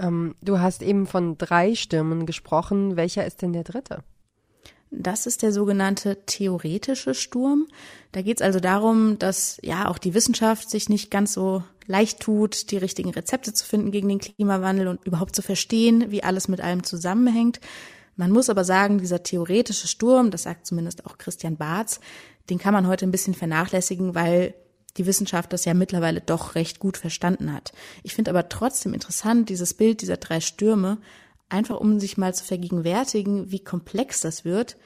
Ähm, 0.00 0.34
du 0.40 0.58
hast 0.58 0.82
eben 0.82 1.06
von 1.06 1.36
drei 1.38 1.74
Stürmen 1.74 2.26
gesprochen. 2.26 2.96
Welcher 2.96 3.26
ist 3.26 3.42
denn 3.42 3.52
der 3.52 3.64
dritte? 3.64 4.02
Das 4.90 5.26
ist 5.26 5.42
der 5.42 5.52
sogenannte 5.52 6.24
theoretische 6.26 7.14
Sturm. 7.14 7.68
Da 8.10 8.22
geht 8.22 8.38
es 8.40 8.42
also 8.42 8.58
darum, 8.58 9.18
dass 9.20 9.58
ja 9.62 9.88
auch 9.88 9.98
die 9.98 10.14
Wissenschaft 10.14 10.68
sich 10.68 10.88
nicht 10.88 11.12
ganz 11.12 11.32
so 11.32 11.62
leicht 11.86 12.20
tut, 12.20 12.72
die 12.72 12.76
richtigen 12.76 13.10
Rezepte 13.10 13.52
zu 13.52 13.64
finden 13.64 13.92
gegen 13.92 14.08
den 14.08 14.18
Klimawandel 14.18 14.88
und 14.88 15.04
überhaupt 15.04 15.36
zu 15.36 15.42
verstehen, 15.42 16.10
wie 16.10 16.24
alles 16.24 16.48
mit 16.48 16.60
allem 16.60 16.82
zusammenhängt. 16.82 17.60
Man 18.16 18.32
muss 18.32 18.50
aber 18.50 18.64
sagen, 18.64 18.98
dieser 18.98 19.22
theoretische 19.22 19.86
Sturm, 19.86 20.32
das 20.32 20.42
sagt 20.42 20.66
zumindest 20.66 21.06
auch 21.06 21.18
Christian 21.18 21.56
Barth, 21.56 22.00
den 22.48 22.58
kann 22.58 22.74
man 22.74 22.88
heute 22.88 23.06
ein 23.06 23.12
bisschen 23.12 23.34
vernachlässigen, 23.34 24.16
weil 24.16 24.54
die 24.96 25.06
Wissenschaft 25.06 25.52
das 25.52 25.64
ja 25.64 25.74
mittlerweile 25.74 26.20
doch 26.20 26.54
recht 26.54 26.78
gut 26.78 26.96
verstanden 26.96 27.52
hat. 27.52 27.72
Ich 28.02 28.14
finde 28.14 28.30
aber 28.30 28.48
trotzdem 28.48 28.94
interessant, 28.94 29.48
dieses 29.48 29.74
Bild 29.74 30.02
dieser 30.02 30.16
drei 30.16 30.40
Stürme, 30.40 30.98
einfach 31.48 31.78
um 31.78 32.00
sich 32.00 32.16
mal 32.16 32.34
zu 32.34 32.44
vergegenwärtigen, 32.44 33.50
wie 33.50 33.60
komplex 33.60 34.20
das 34.20 34.44
wird, 34.44 34.76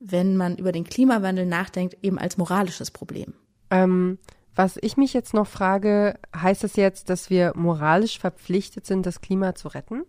wenn 0.00 0.36
man 0.36 0.56
über 0.56 0.72
den 0.72 0.84
Klimawandel 0.84 1.46
nachdenkt, 1.46 1.96
eben 2.02 2.18
als 2.18 2.36
moralisches 2.36 2.90
Problem. 2.90 3.34
Ähm, 3.70 4.18
was 4.54 4.78
ich 4.80 4.96
mich 4.96 5.12
jetzt 5.12 5.34
noch 5.34 5.46
frage, 5.46 6.18
heißt 6.34 6.62
das 6.62 6.76
jetzt, 6.76 7.10
dass 7.10 7.30
wir 7.30 7.52
moralisch 7.56 8.18
verpflichtet 8.18 8.86
sind, 8.86 9.04
das 9.06 9.20
Klima 9.20 9.54
zu 9.54 9.68
retten? 9.68 10.04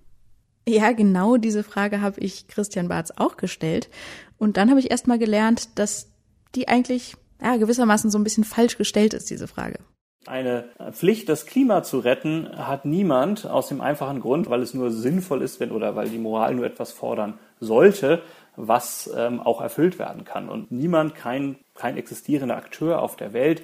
Ja, 0.67 0.91
genau 0.91 1.37
diese 1.37 1.63
Frage 1.63 2.01
habe 2.01 2.19
ich 2.19 2.47
Christian 2.47 2.87
Barth 2.87 3.17
auch 3.17 3.37
gestellt. 3.37 3.89
Und 4.37 4.57
dann 4.57 4.69
habe 4.69 4.79
ich 4.79 4.91
erst 4.91 5.07
mal 5.07 5.19
gelernt, 5.19 5.77
dass 5.77 6.11
die 6.55 6.67
eigentlich 6.67 7.17
ja, 7.41 7.57
gewissermaßen 7.57 8.09
so 8.09 8.17
ein 8.17 8.23
bisschen 8.23 8.43
falsch 8.43 8.77
gestellt 8.77 9.13
ist, 9.13 9.29
diese 9.29 9.47
Frage. 9.47 9.79
Eine 10.27 10.65
Pflicht, 10.91 11.29
das 11.29 11.45
Klima 11.45 11.83
zu 11.83 11.99
retten, 11.99 12.49
hat 12.57 12.85
niemand 12.85 13.45
aus 13.45 13.67
dem 13.67 13.79
einfachen 13.79 14.21
Grund, 14.21 14.49
weil 14.49 14.63
es 14.63 14.73
nur 14.73 14.89
sinnvoll 14.89 15.43
ist, 15.43 15.59
wenn 15.59 15.71
oder 15.71 15.95
weil 15.95 16.09
die 16.09 16.17
Moral 16.17 16.55
nur 16.55 16.65
etwas 16.65 16.91
fordern 16.91 17.37
sollte, 17.59 18.23
was 18.55 19.09
ähm, 19.15 19.39
auch 19.39 19.61
erfüllt 19.61 19.99
werden 19.99 20.23
kann. 20.23 20.49
Und 20.49 20.71
niemand, 20.71 21.13
kein, 21.13 21.57
kein 21.75 21.95
existierender 21.95 22.57
Akteur 22.57 23.01
auf 23.01 23.15
der 23.17 23.33
Welt 23.33 23.61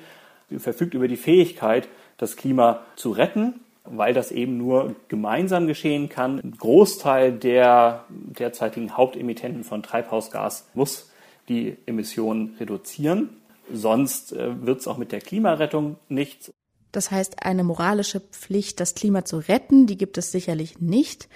verfügt 0.57 0.93
über 0.93 1.07
die 1.07 1.17
Fähigkeit, 1.17 1.87
das 2.17 2.35
Klima 2.35 2.81
zu 2.95 3.11
retten. 3.11 3.61
weil 3.83 4.13
das 4.13 4.31
eben 4.31 4.57
nur 4.57 4.95
gemeinsam 5.07 5.65
geschehen 5.67 6.07
kann. 6.07 6.39
Ein 6.39 6.55
Großteil 6.57 7.31
der 7.31 8.05
derzeitigen 8.09 8.95
Hauptemittenten 8.95 9.63
von 9.63 9.81
Treibhausgas 9.81 10.67
muss 10.73 11.09
die 11.49 11.77
Emissionen 11.85 12.55
reduzieren. 12.59 13.40
Sonst 13.73 14.33
äh, 14.33 14.65
wird 14.65 14.79
es 14.79 14.87
auch 14.87 14.97
mit 14.97 15.11
der 15.11 15.21
Klimarettung 15.21 15.97
nichts. 16.09 16.51
Das 16.91 17.09
heißt, 17.09 17.43
eine 17.43 17.63
moralische 17.63 18.19
Pflicht, 18.19 18.79
das 18.79 18.95
Klima 18.95 19.23
zu 19.23 19.37
retten, 19.37 19.87
die 19.87 19.97
gibt 19.97 20.17
es 20.17 20.31
sicherlich 20.31 20.79
nicht. 20.79 21.29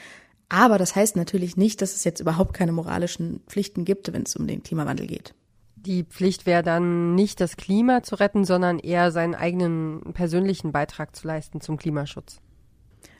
Aber 0.49 0.77
das 0.77 0.95
heißt 0.95 1.15
natürlich 1.15 1.57
nicht, 1.57 1.81
dass 1.81 1.95
es 1.95 2.03
jetzt 2.03 2.19
überhaupt 2.19 2.53
keine 2.53 2.71
moralischen 2.71 3.41
Pflichten 3.47 3.85
gibt, 3.85 4.11
wenn 4.13 4.23
es 4.23 4.35
um 4.35 4.47
den 4.47 4.63
Klimawandel 4.63 5.07
geht. 5.07 5.33
Die 5.75 6.03
Pflicht 6.03 6.45
wäre 6.45 6.63
dann 6.63 7.15
nicht 7.15 7.39
das 7.39 7.57
Klima 7.57 8.03
zu 8.03 8.15
retten, 8.15 8.43
sondern 8.43 8.79
eher 8.79 9.11
seinen 9.11 9.35
eigenen 9.35 10.13
persönlichen 10.13 10.71
Beitrag 10.71 11.15
zu 11.15 11.27
leisten 11.27 11.61
zum 11.61 11.77
Klimaschutz. 11.77 12.41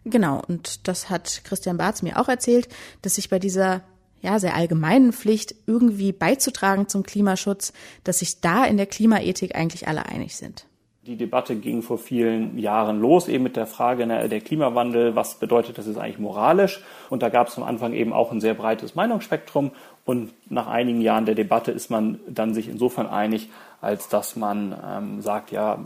Genau, 0.03 0.41
und 0.48 0.88
das 0.88 1.10
hat 1.10 1.41
Christian 1.43 1.77
Barth 1.77 2.03
mir 2.03 2.19
auch 2.19 2.27
erzählt, 2.27 2.67
dass 3.01 3.15
sich 3.15 3.29
bei 3.29 3.39
dieser 3.39 3.81
ja, 4.22 4.39
sehr 4.39 4.55
allgemeinen 4.55 5.13
Pflicht 5.13 5.55
irgendwie 5.67 6.12
beizutragen 6.12 6.88
zum 6.88 7.03
Klimaschutz, 7.03 7.74
dass 8.03 8.19
sich 8.19 8.41
da 8.41 8.65
in 8.65 8.77
der 8.77 8.88
Klimaethik 8.88 9.55
eigentlich 9.55 9.88
alle 9.88 10.05
einig 10.05 10.36
sind. 10.36 10.65
Die 11.05 11.17
Debatte 11.17 11.55
ging 11.55 11.84
vor 11.84 12.00
vielen 12.00 12.57
Jahren 12.57 13.00
los, 13.00 13.27
eben 13.27 13.43
mit 13.43 13.55
der 13.55 13.67
Frage, 13.67 14.07
na, 14.07 14.27
der 14.27 14.41
Klimawandel, 14.41 15.15
was 15.15 15.36
bedeutet 15.36 15.77
das 15.77 15.86
jetzt 15.86 16.00
eigentlich 16.00 16.17
moralisch? 16.17 16.84
Und 17.12 17.22
da 17.22 17.29
gab 17.29 17.48
es 17.48 17.57
am 17.57 17.63
Anfang 17.63 17.93
eben 17.93 18.12
auch 18.12 18.31
ein 18.31 18.41
sehr 18.41 18.55
breites 18.55 18.95
Meinungsspektrum. 18.95 19.69
Und 20.03 20.34
nach 20.50 20.65
einigen 20.65 21.01
Jahren 21.01 21.27
der 21.27 21.36
Debatte 21.36 21.72
ist 21.72 21.91
man 21.91 22.19
dann 22.27 22.55
sich 22.55 22.67
insofern 22.67 23.05
einig, 23.05 23.50
als 23.81 24.10
dass 24.10 24.36
man 24.36 24.75
ähm, 24.84 25.22
sagt, 25.22 25.51
ja, 25.51 25.77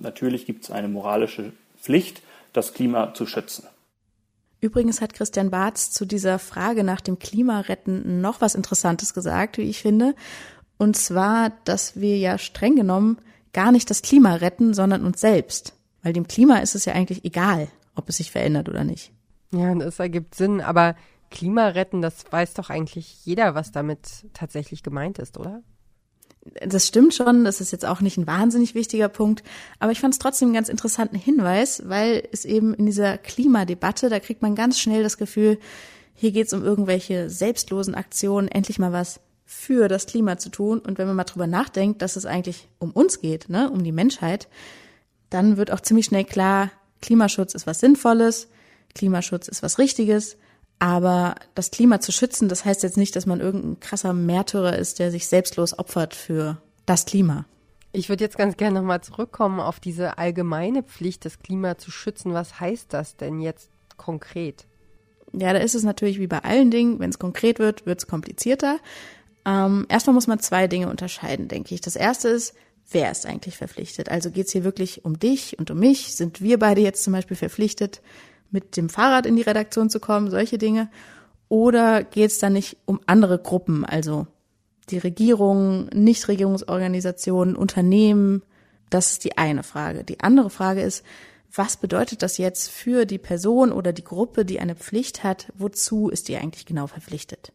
natürlich 0.00 0.46
gibt 0.46 0.64
es 0.64 0.70
eine 0.70 0.88
moralische 0.88 1.52
Pflicht, 1.78 2.22
das 2.54 2.72
Klima 2.72 3.12
zu 3.12 3.26
schützen. 3.26 3.66
Übrigens 4.62 5.00
hat 5.00 5.12
Christian 5.12 5.50
Barth 5.50 5.76
zu 5.76 6.06
dieser 6.06 6.38
Frage 6.38 6.84
nach 6.84 7.00
dem 7.00 7.18
Klimaretten 7.18 8.20
noch 8.20 8.40
was 8.40 8.54
Interessantes 8.54 9.12
gesagt, 9.12 9.58
wie 9.58 9.62
ich 9.62 9.82
finde. 9.82 10.14
Und 10.78 10.96
zwar, 10.96 11.50
dass 11.64 12.00
wir 12.00 12.16
ja 12.16 12.38
streng 12.38 12.76
genommen 12.76 13.18
gar 13.52 13.72
nicht 13.72 13.90
das 13.90 14.02
Klima 14.02 14.36
retten, 14.36 14.72
sondern 14.72 15.04
uns 15.04 15.20
selbst. 15.20 15.74
Weil 16.04 16.12
dem 16.12 16.28
Klima 16.28 16.58
ist 16.58 16.76
es 16.76 16.84
ja 16.84 16.92
eigentlich 16.92 17.24
egal, 17.24 17.66
ob 17.96 18.08
es 18.08 18.18
sich 18.18 18.30
verändert 18.30 18.68
oder 18.68 18.84
nicht. 18.84 19.12
Ja, 19.52 19.74
das 19.74 19.98
ergibt 19.98 20.36
Sinn, 20.36 20.60
aber 20.60 20.94
Klima 21.32 21.66
retten, 21.66 22.00
das 22.00 22.24
weiß 22.30 22.54
doch 22.54 22.70
eigentlich 22.70 23.26
jeder, 23.26 23.56
was 23.56 23.72
damit 23.72 24.26
tatsächlich 24.32 24.84
gemeint 24.84 25.18
ist, 25.18 25.38
oder? 25.38 25.64
Das 26.66 26.86
stimmt 26.86 27.14
schon, 27.14 27.44
das 27.44 27.60
ist 27.60 27.70
jetzt 27.70 27.84
auch 27.84 28.00
nicht 28.00 28.18
ein 28.18 28.26
wahnsinnig 28.26 28.74
wichtiger 28.74 29.08
Punkt, 29.08 29.44
aber 29.78 29.92
ich 29.92 30.00
fand 30.00 30.14
es 30.14 30.18
trotzdem 30.18 30.48
einen 30.48 30.54
ganz 30.54 30.68
interessanten 30.68 31.16
Hinweis, 31.16 31.82
weil 31.86 32.28
es 32.32 32.44
eben 32.44 32.74
in 32.74 32.86
dieser 32.86 33.16
Klimadebatte, 33.16 34.08
da 34.08 34.18
kriegt 34.18 34.42
man 34.42 34.56
ganz 34.56 34.80
schnell 34.80 35.04
das 35.04 35.18
Gefühl, 35.18 35.58
hier 36.14 36.32
geht 36.32 36.48
es 36.48 36.52
um 36.52 36.64
irgendwelche 36.64 37.30
selbstlosen 37.30 37.94
Aktionen, 37.94 38.48
endlich 38.48 38.78
mal 38.78 38.92
was 38.92 39.20
für 39.44 39.88
das 39.88 40.06
Klima 40.06 40.38
zu 40.38 40.48
tun. 40.48 40.78
Und 40.78 40.98
wenn 40.98 41.06
man 41.06 41.16
mal 41.16 41.24
drüber 41.24 41.46
nachdenkt, 41.46 42.02
dass 42.02 42.16
es 42.16 42.26
eigentlich 42.26 42.68
um 42.78 42.90
uns 42.90 43.20
geht, 43.20 43.48
ne, 43.48 43.70
um 43.70 43.84
die 43.84 43.92
Menschheit, 43.92 44.48
dann 45.30 45.56
wird 45.56 45.70
auch 45.70 45.80
ziemlich 45.80 46.06
schnell 46.06 46.24
klar, 46.24 46.70
Klimaschutz 47.00 47.54
ist 47.54 47.66
was 47.66 47.80
Sinnvolles, 47.80 48.48
Klimaschutz 48.94 49.48
ist 49.48 49.62
was 49.62 49.78
Richtiges. 49.78 50.36
Aber 50.82 51.36
das 51.54 51.70
Klima 51.70 52.00
zu 52.00 52.10
schützen, 52.10 52.48
das 52.48 52.64
heißt 52.64 52.82
jetzt 52.82 52.96
nicht, 52.96 53.14
dass 53.14 53.24
man 53.24 53.38
irgendein 53.38 53.78
krasser 53.78 54.12
Märtyrer 54.12 54.76
ist, 54.76 54.98
der 54.98 55.12
sich 55.12 55.28
selbstlos 55.28 55.78
opfert 55.78 56.12
für 56.12 56.60
das 56.86 57.06
Klima. 57.06 57.44
Ich 57.92 58.08
würde 58.08 58.24
jetzt 58.24 58.36
ganz 58.36 58.56
gerne 58.56 58.80
nochmal 58.80 59.00
zurückkommen 59.00 59.60
auf 59.60 59.78
diese 59.78 60.18
allgemeine 60.18 60.82
Pflicht, 60.82 61.24
das 61.24 61.38
Klima 61.38 61.78
zu 61.78 61.92
schützen. 61.92 62.34
Was 62.34 62.58
heißt 62.58 62.92
das 62.92 63.16
denn 63.16 63.40
jetzt 63.40 63.70
konkret? 63.96 64.66
Ja, 65.32 65.52
da 65.52 65.60
ist 65.60 65.76
es 65.76 65.84
natürlich 65.84 66.18
wie 66.18 66.26
bei 66.26 66.40
allen 66.40 66.72
Dingen, 66.72 66.98
wenn 66.98 67.10
es 67.10 67.20
konkret 67.20 67.60
wird, 67.60 67.86
wird 67.86 68.00
es 68.00 68.08
komplizierter. 68.08 68.80
Ähm, 69.44 69.86
erstmal 69.88 70.14
muss 70.14 70.26
man 70.26 70.40
zwei 70.40 70.66
Dinge 70.66 70.90
unterscheiden, 70.90 71.46
denke 71.46 71.76
ich. 71.76 71.80
Das 71.80 71.94
erste 71.94 72.26
ist, 72.26 72.56
wer 72.90 73.12
ist 73.12 73.24
eigentlich 73.24 73.56
verpflichtet? 73.56 74.08
Also 74.08 74.32
geht 74.32 74.46
es 74.46 74.52
hier 74.52 74.64
wirklich 74.64 75.04
um 75.04 75.20
dich 75.20 75.60
und 75.60 75.70
um 75.70 75.78
mich? 75.78 76.16
Sind 76.16 76.42
wir 76.42 76.58
beide 76.58 76.80
jetzt 76.80 77.04
zum 77.04 77.12
Beispiel 77.12 77.36
verpflichtet, 77.36 78.02
mit 78.52 78.76
dem 78.76 78.88
Fahrrad 78.88 79.26
in 79.26 79.36
die 79.36 79.42
Redaktion 79.42 79.90
zu 79.90 79.98
kommen, 79.98 80.30
solche 80.30 80.58
Dinge? 80.58 80.88
Oder 81.48 82.04
geht 82.04 82.30
es 82.30 82.38
dann 82.38 82.52
nicht 82.52 82.76
um 82.84 83.00
andere 83.06 83.38
Gruppen, 83.38 83.84
also 83.84 84.26
die 84.90 84.98
Regierung, 84.98 85.86
Nichtregierungsorganisationen, 85.88 87.56
Unternehmen? 87.56 88.42
Das 88.90 89.12
ist 89.12 89.24
die 89.24 89.36
eine 89.38 89.62
Frage. 89.62 90.04
Die 90.04 90.20
andere 90.20 90.50
Frage 90.50 90.82
ist, 90.82 91.04
was 91.54 91.76
bedeutet 91.76 92.22
das 92.22 92.38
jetzt 92.38 92.70
für 92.70 93.04
die 93.04 93.18
Person 93.18 93.72
oder 93.72 93.92
die 93.92 94.04
Gruppe, 94.04 94.44
die 94.44 94.60
eine 94.60 94.74
Pflicht 94.74 95.24
hat? 95.24 95.52
Wozu 95.54 96.08
ist 96.08 96.28
die 96.28 96.36
eigentlich 96.36 96.64
genau 96.64 96.86
verpflichtet? 96.86 97.52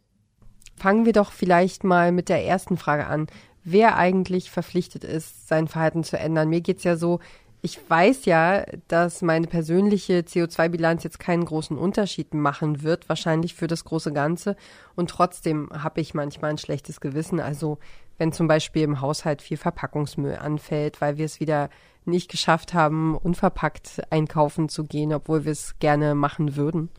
Fangen 0.75 1.05
wir 1.05 1.13
doch 1.13 1.31
vielleicht 1.31 1.83
mal 1.83 2.11
mit 2.11 2.29
der 2.29 2.45
ersten 2.45 2.77
Frage 2.77 3.07
an. 3.07 3.25
Wer 3.63 3.97
eigentlich 3.97 4.51
verpflichtet 4.51 5.03
ist, 5.03 5.47
sein 5.47 5.67
Verhalten 5.67 6.03
zu 6.03 6.17
ändern? 6.19 6.49
Mir 6.49 6.61
geht's 6.61 6.83
ja 6.83 6.95
so, 6.95 7.19
ich 7.61 7.79
weiß 7.89 8.25
ja, 8.25 8.65
dass 8.87 9.21
meine 9.21 9.47
persönliche 9.47 10.19
CO2-Bilanz 10.19 11.03
jetzt 11.03 11.19
keinen 11.19 11.43
großen 11.43 11.77
Unterschied 11.77 12.33
machen 12.33 12.83
wird, 12.83 13.09
wahrscheinlich 13.09 13.55
für 13.55 13.67
das 13.67 13.83
große 13.83 14.13
Ganze. 14.13 14.55
Und 14.95 15.09
trotzdem 15.09 15.69
habe 15.71 15.99
ich 16.01 16.13
manchmal 16.13 16.51
ein 16.51 16.59
schlechtes 16.59 17.01
Gewissen. 17.01 17.39
Also 17.39 17.79
wenn 18.17 18.31
zum 18.31 18.47
Beispiel 18.47 18.83
im 18.83 19.01
Haushalt 19.01 19.41
viel 19.41 19.57
Verpackungsmüll 19.57 20.35
anfällt, 20.35 21.01
weil 21.01 21.17
wir 21.17 21.25
es 21.25 21.39
wieder 21.39 21.69
nicht 22.05 22.29
geschafft 22.29 22.73
haben, 22.73 23.17
unverpackt 23.17 24.01
einkaufen 24.11 24.69
zu 24.69 24.83
gehen, 24.85 25.13
obwohl 25.13 25.45
wir 25.45 25.51
es 25.51 25.77
gerne 25.79 26.15
machen 26.15 26.55
würden. 26.55 26.89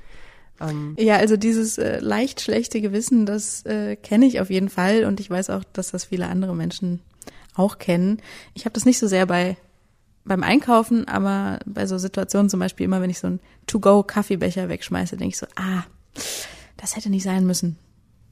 Ähm 0.61 0.97
ja, 0.99 1.17
also 1.17 1.37
dieses 1.37 1.79
äh, 1.79 2.01
leicht 2.01 2.41
schlechte 2.41 2.81
Gewissen, 2.81 3.27
das 3.27 3.65
äh, 3.65 3.97
kenne 3.97 4.27
ich 4.27 4.41
auf 4.41 4.51
jeden 4.51 4.69
Fall 4.69 5.05
und 5.05 5.21
ich 5.21 5.31
weiß 5.31 5.51
auch, 5.51 5.65
dass 5.73 5.93
das 5.93 6.07
viele 6.07 6.27
andere 6.27 6.55
Menschen 6.55 7.01
auch 7.55 7.79
kennen. 7.79 8.21
Ich 8.55 8.65
habe 8.65 8.75
das 8.75 8.85
nicht 8.85 8.99
so 8.99 9.07
sehr 9.07 9.27
bei 9.27 9.57
beim 10.29 10.43
Einkaufen, 10.43 11.09
aber 11.09 11.59
bei 11.67 11.87
so 11.87 11.99
Situationen 11.99 12.51
zum 12.51 12.61
Beispiel 12.61 12.85
immer, 12.85 13.01
wenn 13.01 13.11
ich 13.11 13.19
so 13.19 13.27
einen 13.27 13.41
To-Go-Kaffeebecher 13.67 14.69
wegschmeiße, 14.69 15.17
denke 15.17 15.33
ich 15.33 15.39
so, 15.39 15.47
ah, 15.57 15.85
das 16.77 16.97
hätte 16.97 17.11
nicht 17.11 17.25
sein 17.25 17.47
müssen. 17.47 17.77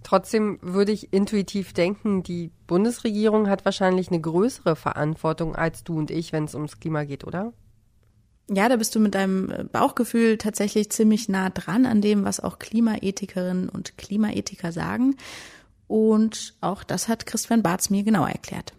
Trotzdem 0.03 0.61
würde 0.63 0.93
ich 0.93 1.13
intuitiv 1.13 1.73
denken, 1.73 2.23
die 2.23 2.53
Bundesregierung 2.69 3.49
hat 3.49 3.65
wahrscheinlich 3.65 4.09
eine 4.09 4.21
größere 4.21 4.77
Verantwortung 4.77 5.57
als 5.57 5.83
du 5.83 5.99
und 5.99 6.13
ich, 6.13 6.33
wenn 6.33 6.45
es 6.45 6.55
ums 6.55 6.79
Klima 6.79 7.03
geht, 7.03 7.25
oder? 7.25 7.53
Ja, 8.49 8.69
da 8.69 8.77
bist 8.77 8.95
du 8.95 9.01
mit 9.01 9.17
deinem 9.17 9.51
äh, 9.51 9.65
Bauchgefühl 9.65 10.39
tatsächlich 10.39 10.91
ziemlich 10.91 11.29
nah 11.29 11.51
dran 11.51 11.85
an 11.85 12.01
dem, 12.01 12.25
was 12.25 12.39
auch 12.39 12.61
Klimaethikerinnen 12.61 13.69
und 13.69 13.99
Klimaethiker 13.99 14.71
sagen. 14.71 15.17
Und 15.89 16.55
auch 16.61 16.85
das 16.85 17.09
hat 17.09 17.27
Christian 17.27 17.65
Barz 17.65 17.91
mir 17.91 18.05
genau 18.05 18.25
erklärt. 18.25 18.73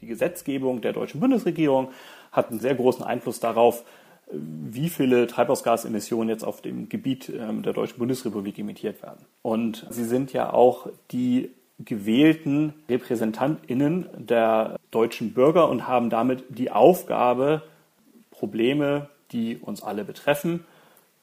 Die 0.00 0.06
Gesetzgebung 0.06 0.80
der 0.80 0.94
deutschen 0.94 1.20
Bundesregierung 1.20 1.90
hat 2.32 2.50
einen 2.50 2.60
sehr 2.60 2.74
großen 2.74 3.04
Einfluss 3.04 3.40
darauf, 3.40 3.84
wie 4.32 4.88
viele 4.88 5.26
Treibhausgasemissionen 5.26 6.30
jetzt 6.30 6.44
auf 6.44 6.62
dem 6.62 6.88
Gebiet 6.88 7.28
ähm, 7.28 7.62
der 7.62 7.74
Deutschen 7.74 7.98
Bundesrepublik 7.98 8.58
emittiert 8.58 9.02
werden. 9.02 9.24
Und 9.42 9.86
sie 9.90 10.04
sind 10.04 10.32
ja 10.32 10.52
auch 10.52 10.88
die 11.10 11.50
gewählten 11.78 12.74
RepräsentantInnen 12.88 14.08
der 14.16 14.78
deutschen 14.90 15.34
Bürger 15.34 15.68
und 15.68 15.86
haben 15.86 16.10
damit 16.10 16.44
die 16.48 16.70
Aufgabe, 16.70 17.62
Probleme, 18.30 19.08
die 19.32 19.56
uns 19.56 19.82
alle 19.82 20.04
betreffen, 20.04 20.64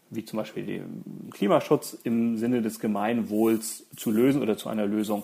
wie 0.09 0.25
zum 0.25 0.37
Beispiel 0.37 0.65
den 0.65 1.29
Klimaschutz 1.31 1.97
im 2.03 2.37
Sinne 2.37 2.61
des 2.61 2.79
Gemeinwohls 2.79 3.85
zu 3.95 4.11
lösen 4.11 4.41
oder 4.41 4.57
zu 4.57 4.69
einer 4.69 4.85
Lösung 4.85 5.23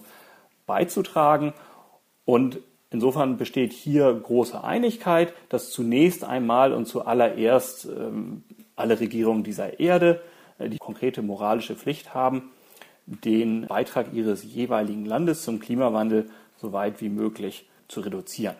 beizutragen. 0.65 1.53
Und 2.23 2.59
insofern 2.89 3.37
besteht 3.37 3.73
hier 3.73 4.13
große 4.13 4.63
Einigkeit, 4.63 5.33
dass 5.49 5.71
zunächst 5.71 6.23
einmal 6.23 6.73
und 6.73 6.87
zuallererst 6.87 7.85
ähm, 7.85 8.43
alle 8.75 8.99
Regierungen 8.99 9.43
dieser 9.43 9.79
Erde 9.79 10.21
äh, 10.57 10.69
die 10.69 10.77
konkrete 10.77 11.21
moralische 11.21 11.75
Pflicht 11.75 12.13
haben, 12.13 12.51
den 13.05 13.67
Beitrag 13.67 14.13
ihres 14.13 14.43
jeweiligen 14.43 15.05
Landes 15.05 15.43
zum 15.43 15.59
Klimawandel 15.59 16.29
so 16.57 16.73
weit 16.73 17.01
wie 17.01 17.09
möglich 17.09 17.69
zu 17.87 18.01
reduzieren. 18.01 18.55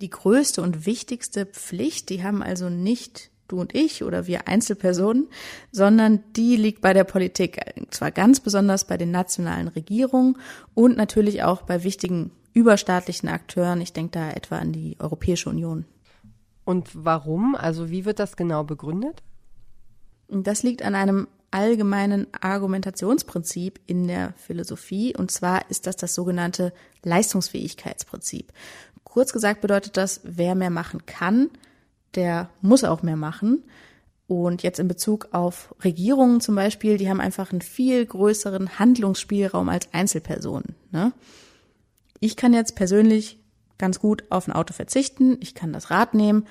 Die 0.00 0.10
größte 0.10 0.62
und 0.62 0.86
wichtigste 0.86 1.46
Pflicht, 1.46 2.08
die 2.08 2.22
haben 2.22 2.42
also 2.42 2.70
nicht 2.70 3.30
du 3.48 3.60
und 3.60 3.74
ich 3.74 4.04
oder 4.04 4.26
wir 4.26 4.46
Einzelpersonen, 4.46 5.28
sondern 5.72 6.22
die 6.36 6.56
liegt 6.56 6.82
bei 6.82 6.92
der 6.92 7.04
Politik, 7.04 7.60
zwar 7.90 8.10
ganz 8.12 8.40
besonders 8.40 8.86
bei 8.86 8.96
den 8.96 9.10
nationalen 9.10 9.68
Regierungen 9.68 10.38
und 10.74 10.96
natürlich 10.96 11.42
auch 11.42 11.62
bei 11.62 11.82
wichtigen 11.82 12.30
überstaatlichen 12.52 13.28
Akteuren. 13.28 13.80
Ich 13.80 13.92
denke 13.92 14.12
da 14.12 14.30
etwa 14.30 14.58
an 14.58 14.72
die 14.72 14.96
Europäische 14.98 15.50
Union. 15.50 15.84
Und 16.64 16.90
warum? 16.92 17.54
Also 17.54 17.90
wie 17.90 18.04
wird 18.04 18.18
das 18.18 18.36
genau 18.36 18.64
begründet? 18.64 19.22
Das 20.28 20.62
liegt 20.62 20.82
an 20.82 20.94
einem 20.94 21.28
allgemeinen 21.50 22.26
Argumentationsprinzip 22.38 23.80
in 23.86 24.06
der 24.06 24.34
Philosophie. 24.36 25.16
Und 25.16 25.30
zwar 25.30 25.70
ist 25.70 25.86
das 25.86 25.96
das 25.96 26.14
sogenannte 26.14 26.72
Leistungsfähigkeitsprinzip. 27.04 28.52
Kurz 29.04 29.32
gesagt 29.32 29.62
bedeutet 29.62 29.96
das, 29.96 30.20
wer 30.24 30.54
mehr 30.54 30.70
machen 30.70 31.06
kann, 31.06 31.48
der 32.14 32.50
muss 32.60 32.84
auch 32.84 33.02
mehr 33.02 33.16
machen. 33.16 33.64
Und 34.26 34.62
jetzt 34.62 34.78
in 34.78 34.88
Bezug 34.88 35.28
auf 35.32 35.74
Regierungen 35.82 36.42
zum 36.42 36.54
Beispiel, 36.54 36.98
die 36.98 37.08
haben 37.08 37.20
einfach 37.20 37.50
einen 37.50 37.62
viel 37.62 38.04
größeren 38.04 38.78
Handlungsspielraum 38.78 39.70
als 39.70 39.88
Einzelpersonen. 39.94 40.74
Ne? 40.90 41.12
Ich 42.20 42.36
kann 42.36 42.52
jetzt 42.52 42.74
persönlich 42.74 43.38
ganz 43.78 44.00
gut 44.00 44.24
auf 44.30 44.48
ein 44.48 44.52
Auto 44.52 44.72
verzichten, 44.72 45.36
ich 45.40 45.54
kann 45.54 45.72
das 45.72 45.90
Rad 45.90 46.14
nehmen, 46.14 46.46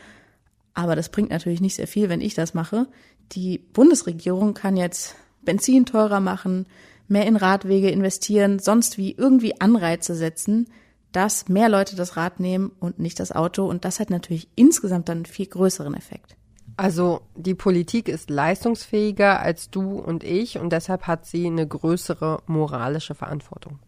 aber 0.73 0.95
das 0.95 1.09
bringt 1.09 1.29
natürlich 1.29 1.61
nicht 1.61 1.75
sehr 1.75 1.87
viel, 1.87 2.09
wenn 2.09 2.21
ich 2.21 2.35
das 2.35 2.53
mache. 2.53 2.87
Die 3.33 3.57
Bundesregierung 3.57 4.53
kann 4.53 4.77
jetzt 4.77 5.15
Benzin 5.41 5.85
teurer 5.85 6.19
machen, 6.19 6.67
mehr 7.07 7.25
in 7.25 7.35
Radwege 7.35 7.89
investieren, 7.89 8.59
sonst 8.59 8.97
wie 8.97 9.11
irgendwie 9.11 9.59
Anreize 9.59 10.15
setzen, 10.15 10.67
dass 11.11 11.47
mehr 11.47 11.69
Leute 11.69 11.95
das 11.95 12.17
Rad 12.17 12.39
nehmen 12.39 12.71
und 12.79 12.99
nicht 12.99 13.19
das 13.19 13.31
Auto. 13.31 13.65
Und 13.65 13.85
das 13.85 13.99
hat 13.99 14.09
natürlich 14.09 14.49
insgesamt 14.55 15.09
dann 15.09 15.19
einen 15.19 15.25
viel 15.25 15.47
größeren 15.47 15.93
Effekt. 15.93 16.35
Also 16.75 17.21
die 17.35 17.55
Politik 17.55 18.07
ist 18.07 18.29
leistungsfähiger 18.29 19.39
als 19.39 19.71
du 19.71 19.99
und 19.99 20.23
ich 20.23 20.59
und 20.59 20.71
deshalb 20.71 21.07
hat 21.07 21.25
sie 21.25 21.47
eine 21.47 21.67
größere 21.67 22.43
moralische 22.45 23.15
Verantwortung. 23.15 23.79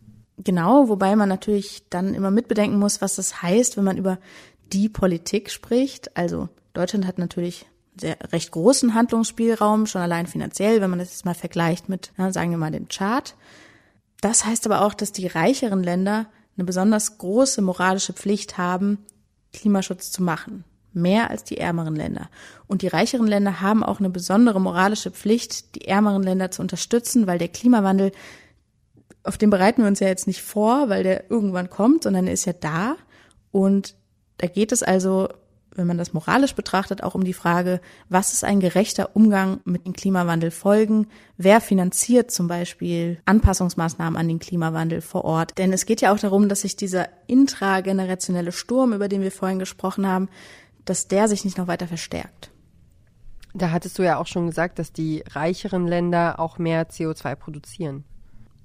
Genau, 0.44 0.88
wobei 0.88 1.16
man 1.16 1.30
natürlich 1.30 1.84
dann 1.90 2.14
immer 2.14 2.32
mitbedenken 2.32 2.80
muss, 2.80 3.02
was 3.02 3.16
das 3.16 3.42
heißt, 3.42 3.78
wenn 3.78 3.84
man 3.84 3.98
über 3.98 4.20
die 4.72 4.88
Politik 4.90 5.52
spricht. 5.52 6.16
Also 6.16 6.50
Deutschland 6.74 7.06
hat 7.06 7.18
natürlich 7.18 7.66
sehr 8.00 8.18
recht 8.32 8.52
großen 8.52 8.94
Handlungsspielraum, 8.94 9.86
schon 9.86 10.02
allein 10.02 10.28
finanziell, 10.28 10.80
wenn 10.80 10.90
man 10.90 11.00
das 11.00 11.10
jetzt 11.10 11.26
mal 11.26 11.36
vergleicht 11.36 11.90
mit, 11.90 12.12
sagen 12.30 12.52
wir 12.52 12.58
mal, 12.58 12.72
dem 12.72 12.88
Chart. 12.88 13.36
Das 14.22 14.46
heißt 14.46 14.66
aber 14.66 14.86
auch, 14.86 14.94
dass 14.94 15.12
die 15.12 15.28
reicheren 15.28 15.84
Länder 15.84 16.28
eine 16.58 16.66
besonders 16.66 17.18
große 17.18 17.62
moralische 17.62 18.14
Pflicht 18.14 18.58
haben, 18.58 19.06
Klimaschutz 19.52 20.12
zu 20.12 20.24
machen 20.24 20.64
mehr 20.94 21.30
als 21.30 21.44
die 21.44 21.58
ärmeren 21.58 21.96
Länder. 21.96 22.30
Und 22.68 22.82
die 22.82 22.88
reicheren 22.88 23.28
Länder 23.28 23.62
haben 23.62 23.84
auch 23.84 24.00
eine 24.00 24.10
besondere 24.10 24.60
moralische 24.60 25.12
Pflicht, 25.12 25.76
die 25.76 25.88
ärmeren 25.88 26.24
Länder 26.24 26.52
zu 26.52 26.62
unterstützen, 26.62 27.28
weil 27.28 27.38
der 27.38 27.48
Klimawandel, 27.48 28.12
auf 29.24 29.38
den 29.38 29.50
bereiten 29.50 29.82
wir 29.82 29.88
uns 29.88 30.00
ja 30.00 30.08
jetzt 30.08 30.28
nicht 30.28 30.42
vor, 30.42 30.90
weil 30.90 31.04
der 31.04 31.30
irgendwann 31.30 31.70
kommt, 31.70 32.04
sondern 32.04 32.28
er 32.28 32.34
ist 32.34 32.46
ja 32.46 32.54
da. 32.54 32.96
Und 33.52 33.96
da 34.38 34.48
geht 34.48 34.72
es 34.72 34.84
also, 34.84 35.30
wenn 35.76 35.88
man 35.88 35.98
das 35.98 36.14
moralisch 36.14 36.56
betrachtet, 36.56 37.04
auch 37.04 37.16
um 37.16 37.24
die 37.24 37.34
Frage, 37.34 37.82
was 38.08 38.34
ist 38.34 38.44
ein 38.44 38.60
gerechter 38.60 39.16
Umgang 39.16 39.60
mit 39.66 39.86
dem 39.86 39.94
Klimawandel 39.94 40.52
folgen? 40.52 41.08
Wer 41.38 41.62
finanziert 41.62 42.32
zum 42.32 42.48
Beispiel 42.48 43.20
Anpassungsmaßnahmen 43.26 44.18
an 44.18 44.28
den 44.28 44.40
Klimawandel 44.40 45.02
vor 45.02 45.26
Ort? 45.26 45.58
Denn 45.58 45.74
es 45.74 45.86
geht 45.86 46.02
ja 46.02 46.14
auch 46.14 46.20
darum, 46.20 46.48
dass 46.50 46.62
sich 46.62 46.76
dieser 46.76 47.10
intragenerationelle 47.28 48.52
Sturm, 48.52 48.94
über 48.94 49.10
den 49.10 49.22
wir 49.22 49.32
vorhin 49.32 49.60
gesprochen 49.60 50.08
haben, 50.08 50.30
dass 50.86 51.08
der 51.08 51.28
sich 51.28 51.44
nicht 51.46 51.58
noch 51.58 51.68
weiter 51.68 51.88
verstärkt. 51.88 52.52
Da 53.54 53.72
hattest 53.72 53.98
du 53.98 54.04
ja 54.04 54.18
auch 54.18 54.28
schon 54.28 54.48
gesagt, 54.48 54.80
dass 54.80 54.94
die 54.94 55.24
reicheren 55.32 55.88
Länder 55.88 56.40
auch 56.40 56.58
mehr 56.58 56.90
CO2 56.90 57.36
produzieren. 57.36 58.06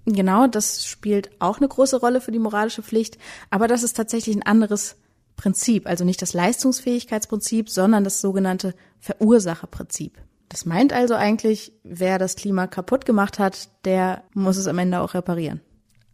Genau, 0.06 0.46
das 0.46 0.86
spielt 0.86 1.30
auch 1.40 1.58
eine 1.58 1.68
große 1.68 1.98
Rolle 1.98 2.20
für 2.20 2.32
die 2.32 2.38
moralische 2.38 2.82
Pflicht, 2.82 3.18
aber 3.50 3.68
das 3.68 3.82
ist 3.82 3.96
tatsächlich 3.96 4.36
ein 4.36 4.42
anderes 4.42 4.96
Prinzip, 5.36 5.86
also 5.86 6.04
nicht 6.04 6.22
das 6.22 6.34
Leistungsfähigkeitsprinzip, 6.34 7.70
sondern 7.70 8.04
das 8.04 8.20
sogenannte 8.20 8.74
Verursacherprinzip. 9.00 10.18
Das 10.48 10.66
meint 10.66 10.92
also 10.92 11.14
eigentlich, 11.14 11.72
wer 11.82 12.18
das 12.18 12.36
Klima 12.36 12.66
kaputt 12.66 13.06
gemacht 13.06 13.38
hat, 13.38 13.70
der 13.84 14.22
muss 14.34 14.56
es 14.56 14.66
am 14.66 14.78
Ende 14.78 15.00
auch 15.00 15.14
reparieren. 15.14 15.60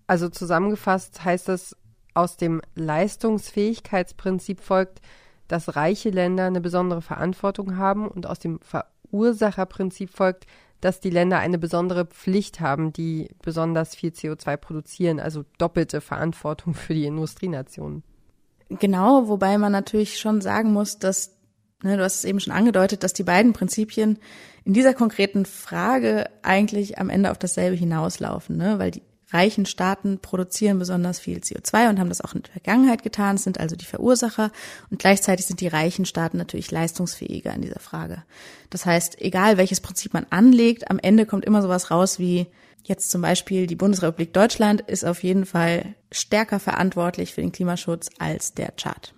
Also 0.06 0.28
zusammengefasst 0.28 1.24
heißt 1.24 1.48
das, 1.48 1.76
aus 2.14 2.36
dem 2.36 2.60
Leistungsfähigkeitsprinzip 2.74 4.60
folgt, 4.60 5.00
dass 5.48 5.76
reiche 5.76 6.10
Länder 6.10 6.46
eine 6.46 6.60
besondere 6.60 7.02
Verantwortung 7.02 7.76
haben 7.76 8.08
und 8.08 8.26
aus 8.26 8.38
dem 8.38 8.60
Verursacherprinzip 8.60 10.10
folgt, 10.10 10.46
dass 10.80 11.00
die 11.00 11.10
Länder 11.10 11.38
eine 11.38 11.58
besondere 11.58 12.06
Pflicht 12.06 12.60
haben, 12.60 12.92
die 12.92 13.28
besonders 13.42 13.94
viel 13.94 14.10
CO2 14.10 14.56
produzieren, 14.56 15.20
also 15.20 15.44
doppelte 15.58 16.00
Verantwortung 16.00 16.74
für 16.74 16.94
die 16.94 17.04
Industrienationen. 17.04 18.02
Genau, 18.68 19.28
wobei 19.28 19.58
man 19.58 19.72
natürlich 19.72 20.18
schon 20.18 20.40
sagen 20.40 20.72
muss, 20.72 20.98
dass, 20.98 21.36
ne, 21.82 21.96
du 21.96 22.04
hast 22.04 22.18
es 22.18 22.24
eben 22.24 22.40
schon 22.40 22.52
angedeutet, 22.52 23.02
dass 23.02 23.12
die 23.12 23.24
beiden 23.24 23.52
Prinzipien 23.52 24.18
in 24.64 24.72
dieser 24.72 24.94
konkreten 24.94 25.44
Frage 25.44 26.30
eigentlich 26.42 26.98
am 26.98 27.10
Ende 27.10 27.30
auf 27.30 27.38
dasselbe 27.38 27.76
hinauslaufen, 27.76 28.56
ne? 28.56 28.78
weil 28.78 28.92
die 28.92 29.02
reichen 29.32 29.66
Staaten 29.66 30.18
produzieren 30.20 30.78
besonders 30.78 31.18
viel 31.18 31.38
CO2 31.38 31.88
und 31.88 32.00
haben 32.00 32.08
das 32.08 32.20
auch 32.20 32.34
in 32.34 32.42
der 32.42 32.52
Vergangenheit 32.52 33.02
getan, 33.02 33.38
sind 33.38 33.60
also 33.60 33.76
die 33.76 33.84
Verursacher 33.84 34.50
und 34.90 34.98
gleichzeitig 34.98 35.46
sind 35.46 35.60
die 35.60 35.68
reichen 35.68 36.04
Staaten 36.04 36.36
natürlich 36.36 36.70
leistungsfähiger 36.70 37.54
in 37.54 37.62
dieser 37.62 37.80
Frage. 37.80 38.22
Das 38.70 38.86
heißt, 38.86 39.20
egal 39.20 39.56
welches 39.56 39.80
Prinzip 39.80 40.14
man 40.14 40.26
anlegt, 40.30 40.90
am 40.90 40.98
Ende 40.98 41.26
kommt 41.26 41.44
immer 41.44 41.62
sowas 41.62 41.90
raus 41.90 42.18
wie 42.18 42.46
jetzt 42.82 43.10
zum 43.10 43.22
Beispiel 43.22 43.66
die 43.66 43.76
Bundesrepublik 43.76 44.32
Deutschland 44.32 44.80
ist 44.82 45.04
auf 45.04 45.22
jeden 45.22 45.46
Fall 45.46 45.94
stärker 46.10 46.58
verantwortlich 46.58 47.34
für 47.34 47.40
den 47.40 47.52
Klimaschutz 47.52 48.08
als 48.18 48.54
der 48.54 48.72
Chart. 48.72 49.14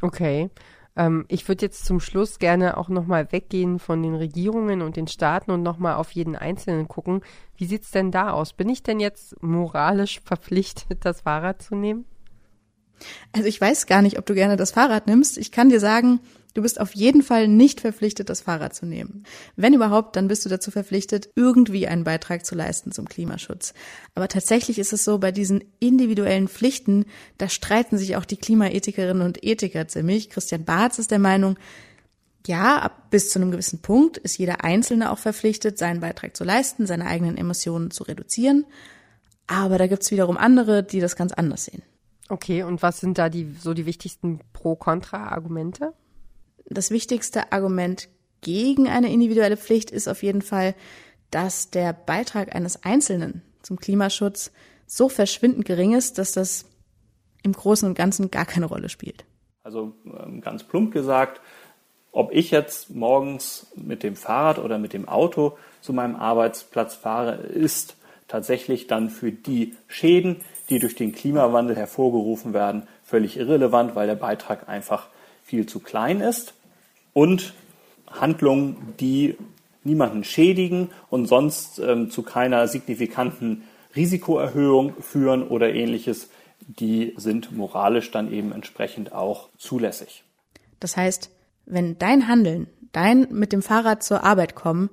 Okay. 0.00 0.50
Ähm, 0.96 1.24
ich 1.28 1.48
würde 1.48 1.64
jetzt 1.64 1.84
zum 1.84 2.00
Schluss 2.00 2.38
gerne 2.38 2.76
auch 2.76 2.88
nochmal 2.88 3.32
weggehen 3.32 3.78
von 3.78 4.02
den 4.02 4.14
Regierungen 4.14 4.82
und 4.82 4.96
den 4.96 5.06
Staaten 5.06 5.50
und 5.50 5.62
nochmal 5.62 5.94
auf 5.94 6.12
jeden 6.12 6.36
Einzelnen 6.36 6.88
gucken. 6.88 7.22
Wie 7.56 7.66
sieht's 7.66 7.90
denn 7.90 8.10
da 8.10 8.32
aus? 8.32 8.52
Bin 8.52 8.68
ich 8.68 8.82
denn 8.82 9.00
jetzt 9.00 9.42
moralisch 9.42 10.20
verpflichtet, 10.24 11.04
das 11.04 11.22
Fahrrad 11.22 11.62
zu 11.62 11.74
nehmen? 11.74 12.04
Also 13.32 13.48
ich 13.48 13.60
weiß 13.60 13.86
gar 13.86 14.02
nicht, 14.02 14.18
ob 14.18 14.26
du 14.26 14.34
gerne 14.34 14.56
das 14.56 14.70
Fahrrad 14.70 15.06
nimmst. 15.06 15.38
Ich 15.38 15.50
kann 15.50 15.70
dir 15.70 15.80
sagen, 15.80 16.20
Du 16.54 16.62
bist 16.62 16.80
auf 16.80 16.94
jeden 16.94 17.22
Fall 17.22 17.48
nicht 17.48 17.80
verpflichtet, 17.80 18.28
das 18.28 18.42
Fahrrad 18.42 18.74
zu 18.74 18.86
nehmen. 18.86 19.24
Wenn 19.56 19.74
überhaupt, 19.74 20.16
dann 20.16 20.28
bist 20.28 20.44
du 20.44 20.48
dazu 20.48 20.70
verpflichtet, 20.70 21.30
irgendwie 21.34 21.86
einen 21.86 22.04
Beitrag 22.04 22.44
zu 22.44 22.54
leisten 22.54 22.92
zum 22.92 23.08
Klimaschutz. 23.08 23.74
Aber 24.14 24.28
tatsächlich 24.28 24.78
ist 24.78 24.92
es 24.92 25.04
so, 25.04 25.18
bei 25.18 25.32
diesen 25.32 25.64
individuellen 25.80 26.48
Pflichten, 26.48 27.06
da 27.38 27.48
streiten 27.48 27.96
sich 27.96 28.16
auch 28.16 28.24
die 28.24 28.36
Klimaethikerinnen 28.36 29.22
und 29.22 29.42
Ethiker 29.42 29.88
ziemlich. 29.88 30.30
Christian 30.30 30.64
Barth 30.64 30.98
ist 30.98 31.10
der 31.10 31.18
Meinung, 31.18 31.56
ja, 32.46 32.78
ab 32.78 33.10
bis 33.10 33.30
zu 33.30 33.38
einem 33.38 33.50
gewissen 33.50 33.82
Punkt 33.82 34.18
ist 34.18 34.36
jeder 34.36 34.64
Einzelne 34.64 35.10
auch 35.10 35.18
verpflichtet, 35.18 35.78
seinen 35.78 36.00
Beitrag 36.00 36.36
zu 36.36 36.44
leisten, 36.44 36.86
seine 36.86 37.06
eigenen 37.06 37.36
Emissionen 37.36 37.90
zu 37.90 38.02
reduzieren. 38.04 38.66
Aber 39.46 39.78
da 39.78 39.86
gibt's 39.86 40.10
wiederum 40.10 40.36
andere, 40.36 40.82
die 40.82 41.00
das 41.00 41.16
ganz 41.16 41.32
anders 41.32 41.66
sehen. 41.66 41.82
Okay, 42.28 42.62
und 42.62 42.82
was 42.82 43.00
sind 43.00 43.18
da 43.18 43.28
die 43.28 43.54
so 43.60 43.74
die 43.74 43.86
wichtigsten 43.86 44.40
Pro-Kontra-Argumente? 44.52 45.92
Das 46.66 46.90
wichtigste 46.90 47.52
Argument 47.52 48.08
gegen 48.40 48.88
eine 48.88 49.12
individuelle 49.12 49.56
Pflicht 49.56 49.90
ist 49.90 50.08
auf 50.08 50.22
jeden 50.22 50.42
Fall, 50.42 50.74
dass 51.30 51.70
der 51.70 51.92
Beitrag 51.92 52.54
eines 52.54 52.84
Einzelnen 52.84 53.42
zum 53.62 53.78
Klimaschutz 53.78 54.52
so 54.86 55.08
verschwindend 55.08 55.64
gering 55.64 55.94
ist, 55.94 56.18
dass 56.18 56.32
das 56.32 56.66
im 57.42 57.52
Großen 57.52 57.88
und 57.88 57.94
Ganzen 57.94 58.30
gar 58.30 58.44
keine 58.44 58.66
Rolle 58.66 58.88
spielt. 58.88 59.24
Also 59.62 59.94
ähm, 60.04 60.40
ganz 60.40 60.64
plump 60.64 60.92
gesagt, 60.92 61.40
ob 62.10 62.32
ich 62.32 62.50
jetzt 62.50 62.90
morgens 62.90 63.68
mit 63.74 64.02
dem 64.02 64.16
Fahrrad 64.16 64.58
oder 64.58 64.78
mit 64.78 64.92
dem 64.92 65.08
Auto 65.08 65.56
zu 65.80 65.92
meinem 65.92 66.16
Arbeitsplatz 66.16 66.94
fahre, 66.94 67.36
ist 67.36 67.96
tatsächlich 68.28 68.86
dann 68.86 69.08
für 69.08 69.32
die 69.32 69.76
Schäden, 69.88 70.42
die 70.68 70.78
durch 70.78 70.94
den 70.94 71.12
Klimawandel 71.12 71.74
hervorgerufen 71.76 72.52
werden, 72.52 72.86
völlig 73.02 73.36
irrelevant, 73.36 73.94
weil 73.94 74.06
der 74.06 74.14
Beitrag 74.14 74.68
einfach 74.68 75.08
viel 75.42 75.66
zu 75.66 75.80
klein 75.80 76.20
ist 76.20 76.54
und 77.12 77.54
Handlungen, 78.08 78.94
die 79.00 79.36
niemanden 79.84 80.24
schädigen 80.24 80.90
und 81.10 81.26
sonst 81.26 81.78
ähm, 81.78 82.10
zu 82.10 82.22
keiner 82.22 82.68
signifikanten 82.68 83.64
Risikoerhöhung 83.94 84.94
führen 85.02 85.46
oder 85.46 85.72
ähnliches, 85.74 86.28
die 86.60 87.14
sind 87.16 87.52
moralisch 87.52 88.10
dann 88.10 88.32
eben 88.32 88.52
entsprechend 88.52 89.12
auch 89.12 89.48
zulässig. 89.58 90.24
Das 90.80 90.96
heißt, 90.96 91.30
wenn 91.66 91.98
dein 91.98 92.28
Handeln, 92.28 92.68
dein 92.92 93.28
mit 93.30 93.52
dem 93.52 93.62
Fahrrad 93.62 94.02
zur 94.02 94.24
Arbeit 94.24 94.54
kommen, 94.54 94.90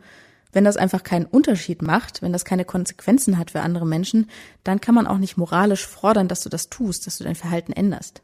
wenn 0.51 0.63
das 0.63 0.77
einfach 0.77 1.03
keinen 1.03 1.25
Unterschied 1.25 1.81
macht, 1.81 2.21
wenn 2.21 2.33
das 2.33 2.45
keine 2.45 2.65
Konsequenzen 2.65 3.37
hat 3.37 3.51
für 3.51 3.61
andere 3.61 3.85
Menschen, 3.85 4.29
dann 4.63 4.81
kann 4.81 4.95
man 4.95 5.05
auch 5.05 5.19
nicht 5.19 5.37
moralisch 5.37 5.85
fordern, 5.85 6.27
dass 6.27 6.41
du 6.41 6.49
das 6.49 6.69
tust, 6.69 7.05
dass 7.05 7.19
du 7.19 7.23
dein 7.23 7.35
Verhalten 7.35 7.71
änderst. 7.71 8.21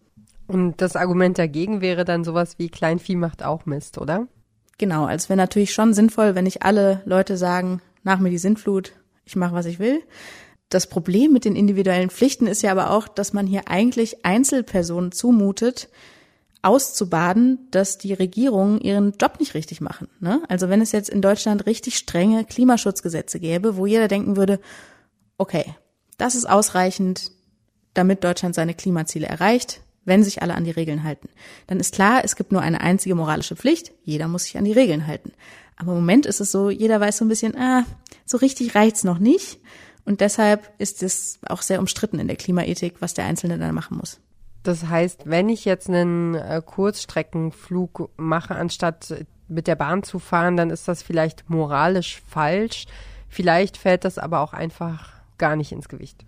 Und 0.48 0.82
das 0.82 0.96
Argument 0.96 1.38
dagegen 1.38 1.82
wäre 1.82 2.06
dann 2.06 2.24
sowas 2.24 2.56
wie 2.58 2.70
Kleinvieh 2.70 3.16
macht 3.16 3.44
auch 3.44 3.66
Mist, 3.66 3.98
oder? 3.98 4.28
Genau, 4.78 5.06
also 5.06 5.30
wäre 5.30 5.38
natürlich 5.38 5.74
schon 5.74 5.94
sinnvoll, 5.94 6.36
wenn 6.36 6.44
nicht 6.44 6.64
alle 6.64 7.02
Leute 7.06 7.38
sagen, 7.38 7.82
nach 8.04 8.20
mir 8.20 8.30
die 8.30 8.38
Sintflut, 8.38 8.94
ich 9.24 9.36
mache, 9.36 9.54
was 9.54 9.66
ich 9.66 9.80
will. 9.80 10.04
Das 10.70 10.88
Problem 10.88 11.32
mit 11.32 11.46
den 11.46 11.56
individuellen 11.56 12.10
Pflichten 12.10 12.48
ist 12.48 12.62
ja 12.62 12.72
aber 12.72 12.92
auch, 12.92 13.08
dass 13.08 13.34
man 13.34 13.48
hier 13.48 13.68
eigentlich 13.68 14.26
Einzelpersonen 14.26 15.12
zumutet, 15.12 15.90
auszubaden, 16.62 17.68
dass 17.70 18.00
die 18.00 18.14
Regierungen 18.14 18.82
ihren 18.82 19.14
Job 19.22 19.40
nicht 19.40 19.54
richtig 19.54 19.82
machen. 19.82 20.08
Ne? 20.20 20.42
Also 20.50 20.68
wenn 20.68 20.82
es 20.82 20.92
jetzt 20.92 21.10
in 21.10 21.22
Deutschland 21.22 21.68
richtig 21.68 21.96
strenge 21.96 22.44
Klimaschutzgesetze 22.44 23.40
gäbe, 23.40 23.78
wo 23.78 23.86
jeder 23.86 24.08
denken 24.08 24.36
würde, 24.36 24.60
okay, 25.38 25.76
das 26.18 26.34
ist 26.34 26.50
ausreichend, 26.50 27.32
damit 27.94 28.24
Deutschland 28.24 28.56
seine 28.56 28.74
Klimaziele 28.74 29.28
erreicht, 29.28 29.82
wenn 30.06 30.24
sich 30.24 30.42
alle 30.42 30.56
an 30.56 30.64
die 30.64 30.72
Regeln 30.72 31.04
halten. 31.04 31.30
Dann 31.68 31.80
ist 31.80 31.94
klar, 31.94 32.22
es 32.24 32.36
gibt 32.36 32.52
nur 32.52 32.62
eine 32.62 32.82
einzige 32.82 33.16
moralische 33.16 33.56
Pflicht, 33.56 33.92
jeder 34.04 34.28
muss 34.28 34.44
sich 34.44 34.58
an 34.58 34.66
die 34.66 34.72
Regeln 34.72 35.08
halten. 35.08 35.34
Aber 35.78 35.92
im 35.92 35.98
Moment 36.00 36.26
ist 36.26 36.40
es 36.40 36.52
so, 36.52 36.70
jeder 36.70 37.00
weiß 37.00 37.18
so 37.18 37.26
ein 37.26 37.30
bisschen, 37.30 37.58
ah, 37.58 37.84
so 38.26 38.38
richtig 38.38 38.76
reicht's 38.76 39.04
noch 39.04 39.20
nicht. 39.20 39.60
Und 40.06 40.22
deshalb 40.22 40.72
ist 40.78 41.04
es 41.04 41.40
auch 41.48 41.62
sehr 41.62 41.80
umstritten 41.80 42.20
in 42.20 42.28
der 42.28 42.38
Klimaethik, 42.38 42.96
was 43.00 43.14
der 43.16 43.26
Einzelne 43.26 43.58
dann 43.58 43.76
machen 43.76 43.98
muss. 43.98 44.20
Das 44.64 44.88
heißt, 44.88 45.24
wenn 45.26 45.50
ich 45.50 45.66
jetzt 45.66 45.90
einen 45.90 46.36
äh, 46.36 46.62
Kurzstreckenflug 46.64 48.12
mache, 48.18 48.56
anstatt 48.56 49.14
mit 49.48 49.68
der 49.68 49.76
Bahn 49.76 50.04
zu 50.04 50.20
fahren, 50.20 50.58
dann 50.58 50.70
ist 50.70 50.88
das 50.88 51.04
vielleicht 51.04 51.50
moralisch 51.50 52.22
falsch. 52.28 52.86
Vielleicht 53.30 53.78
fällt 53.78 54.06
das 54.06 54.18
aber 54.18 54.40
auch 54.40 54.54
einfach 54.54 55.14
gar 55.38 55.56
nicht 55.56 55.72
ins 55.72 55.90
Gewicht. 55.90 56.26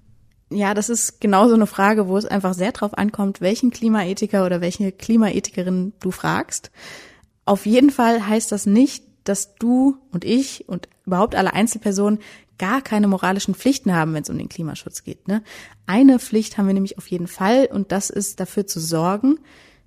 Ja, 0.50 0.74
das 0.74 0.90
ist 0.90 1.20
genau 1.20 1.48
so 1.50 1.56
eine 1.56 1.68
Frage, 1.68 2.08
wo 2.08 2.18
es 2.18 2.26
einfach 2.26 2.54
sehr 2.54 2.72
drauf 2.72 2.98
ankommt, 2.98 3.42
welchen 3.42 3.70
Klimaethiker 3.70 4.46
oder 4.46 4.62
welche 4.62 4.92
Klimaethikerin 4.92 5.94
du 6.00 6.12
fragst. 6.12 6.72
Auf 7.46 7.66
jeden 7.66 7.92
Fall 7.92 8.28
heißt 8.28 8.52
das 8.52 8.66
nicht, 8.66 9.04
dass 9.26 9.56
du 9.56 9.98
und 10.12 10.24
ich 10.24 10.70
und 10.70 10.88
überhaupt 11.06 11.36
alle 11.36 11.54
Einzelpersonen 11.54 12.20
gar 12.58 12.82
keine 12.82 13.08
moralischen 13.08 13.56
Pflichten 13.56 13.94
haben, 13.94 14.14
wenn 14.14 14.24
es 14.24 14.30
um 14.30 14.38
den 14.38 14.50
Klimaschutz 14.50 15.04
geht. 15.04 15.28
Ne? 15.28 15.44
Eine 15.86 16.20
Pflicht 16.20 16.58
haben 16.58 16.68
wir 16.68 16.74
nämlich 16.74 16.98
auf 16.98 17.08
jeden 17.08 17.28
Fall 17.28 17.68
und 17.72 17.92
das 17.92 18.10
ist 18.10 18.40
dafür 18.40 18.66
zu 18.66 18.80
sorgen, 18.80 19.40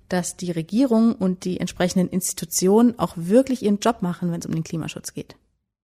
dass 0.09 0.37
die 0.37 0.51
Regierung 0.51 1.13
und 1.15 1.45
die 1.45 1.59
entsprechenden 1.59 2.09
Institutionen 2.09 2.99
auch 2.99 3.13
wirklich 3.15 3.63
ihren 3.63 3.79
Job 3.79 4.01
machen, 4.01 4.31
wenn 4.31 4.39
es 4.39 4.45
um 4.45 4.53
den 4.53 4.63
Klimaschutz 4.63 5.13
geht. 5.13 5.35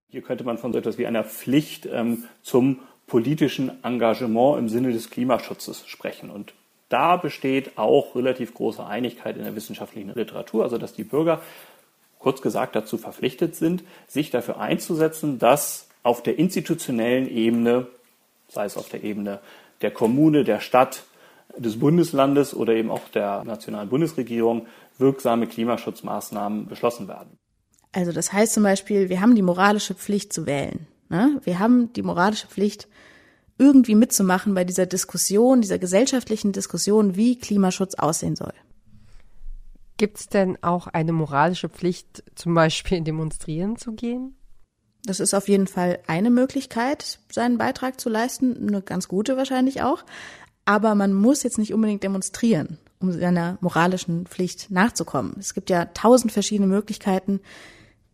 Hier 0.10 0.22
könnte 0.22 0.44
man 0.44 0.58
von 0.58 0.72
so 0.72 0.80
etwas 0.80 0.98
wie 0.98 1.08
einer 1.08 1.24
Pflicht 1.24 1.88
ähm, 1.92 2.24
zum 2.42 2.80
politischen 3.08 3.84
Engagement 3.84 4.60
im 4.60 4.70
Sinne 4.70 4.92
des 4.92 5.10
Klimaschutzes 5.10 5.88
sprechen. 5.88 6.30
Und 6.30 6.54
da 6.90 7.18
besteht 7.18 7.78
auch 7.78 8.16
relativ 8.16 8.54
große 8.54 8.86
Einigkeit 8.86 9.38
in 9.38 9.44
der 9.44 9.56
wissenschaftlichen 9.56 10.14
Literatur, 10.14 10.64
also 10.64 10.78
dass 10.78 10.94
die 10.94 11.04
Bürger 11.04 11.42
kurz 12.20 12.42
gesagt 12.42 12.76
dazu 12.76 12.98
verpflichtet 12.98 13.56
sind, 13.56 13.84
sich 14.08 14.30
dafür 14.30 14.60
einzusetzen, 14.60 15.40
dass 15.40 15.88
auf 16.04 16.24
der 16.24 16.38
institutionellen 16.38 17.30
Ebene, 17.30 17.88
sei 18.50 18.66
es 18.66 18.78
auf 18.78 18.90
der 18.90 19.04
Ebene 19.04 19.40
der 19.82 19.92
Kommune, 19.92 20.44
der 20.44 20.60
Stadt, 20.60 21.04
des 21.58 21.80
Bundeslandes 21.80 22.54
oder 22.54 22.74
eben 22.74 22.92
auch 22.92 23.08
der 23.10 23.44
nationalen 23.44 23.90
Bundesregierung 23.90 24.68
wirksame 24.98 25.48
Klimaschutzmaßnahmen 25.48 26.68
beschlossen 26.68 27.08
werden. 27.08 27.38
Also 27.94 28.12
das 28.12 28.32
heißt 28.32 28.54
zum 28.54 28.64
Beispiel, 28.64 29.10
wir 29.10 29.22
haben 29.22 29.36
die 29.36 29.42
moralische 29.42 29.96
Pflicht 29.96 30.34
zu 30.34 30.46
wählen. 30.46 30.88
Ne? 31.10 31.40
Wir 31.44 31.60
haben 31.60 31.94
die 31.94 32.04
moralische 32.04 32.48
Pflicht, 32.48 32.88
irgendwie 33.58 33.96
mitzumachen 33.96 34.54
bei 34.54 34.64
dieser 34.64 34.86
Diskussion, 34.86 35.62
dieser 35.62 35.80
gesellschaftlichen 35.80 36.52
Diskussion, 36.52 37.16
wie 37.16 37.38
Klimaschutz 37.38 37.96
aussehen 37.96 38.36
soll. 38.36 38.54
Gibt 39.98 40.20
es 40.20 40.28
denn 40.28 40.62
auch 40.62 40.88
eine 40.88 41.12
moralische 41.12 41.70
Pflicht, 41.70 42.24
zum 42.36 42.54
Beispiel 42.54 43.02
demonstrieren 43.02 43.78
zu 43.78 43.94
gehen? 43.94 44.36
Das 45.04 45.20
ist 45.20 45.34
auf 45.34 45.48
jeden 45.48 45.68
Fall 45.68 46.00
eine 46.06 46.30
Möglichkeit, 46.30 47.20
seinen 47.32 47.58
Beitrag 47.58 48.00
zu 48.00 48.10
leisten, 48.10 48.68
eine 48.68 48.82
ganz 48.82 49.08
gute 49.08 49.38
wahrscheinlich 49.38 49.82
auch. 49.82 50.04
Aber 50.66 50.96
man 50.96 51.14
muss 51.14 51.44
jetzt 51.44 51.58
nicht 51.58 51.74
unbedingt 51.74 52.04
demonstrieren, 52.04 52.78
um 53.00 53.12
seiner 53.12 53.58
moralischen 53.62 54.28
Pflicht 54.28 54.70
nachzukommen. 54.70 55.36
Es 55.40 55.54
gibt 55.54 55.70
ja 55.70 55.86
tausend 55.86 56.32
verschiedene 56.32 56.68
Möglichkeiten, 56.68 57.40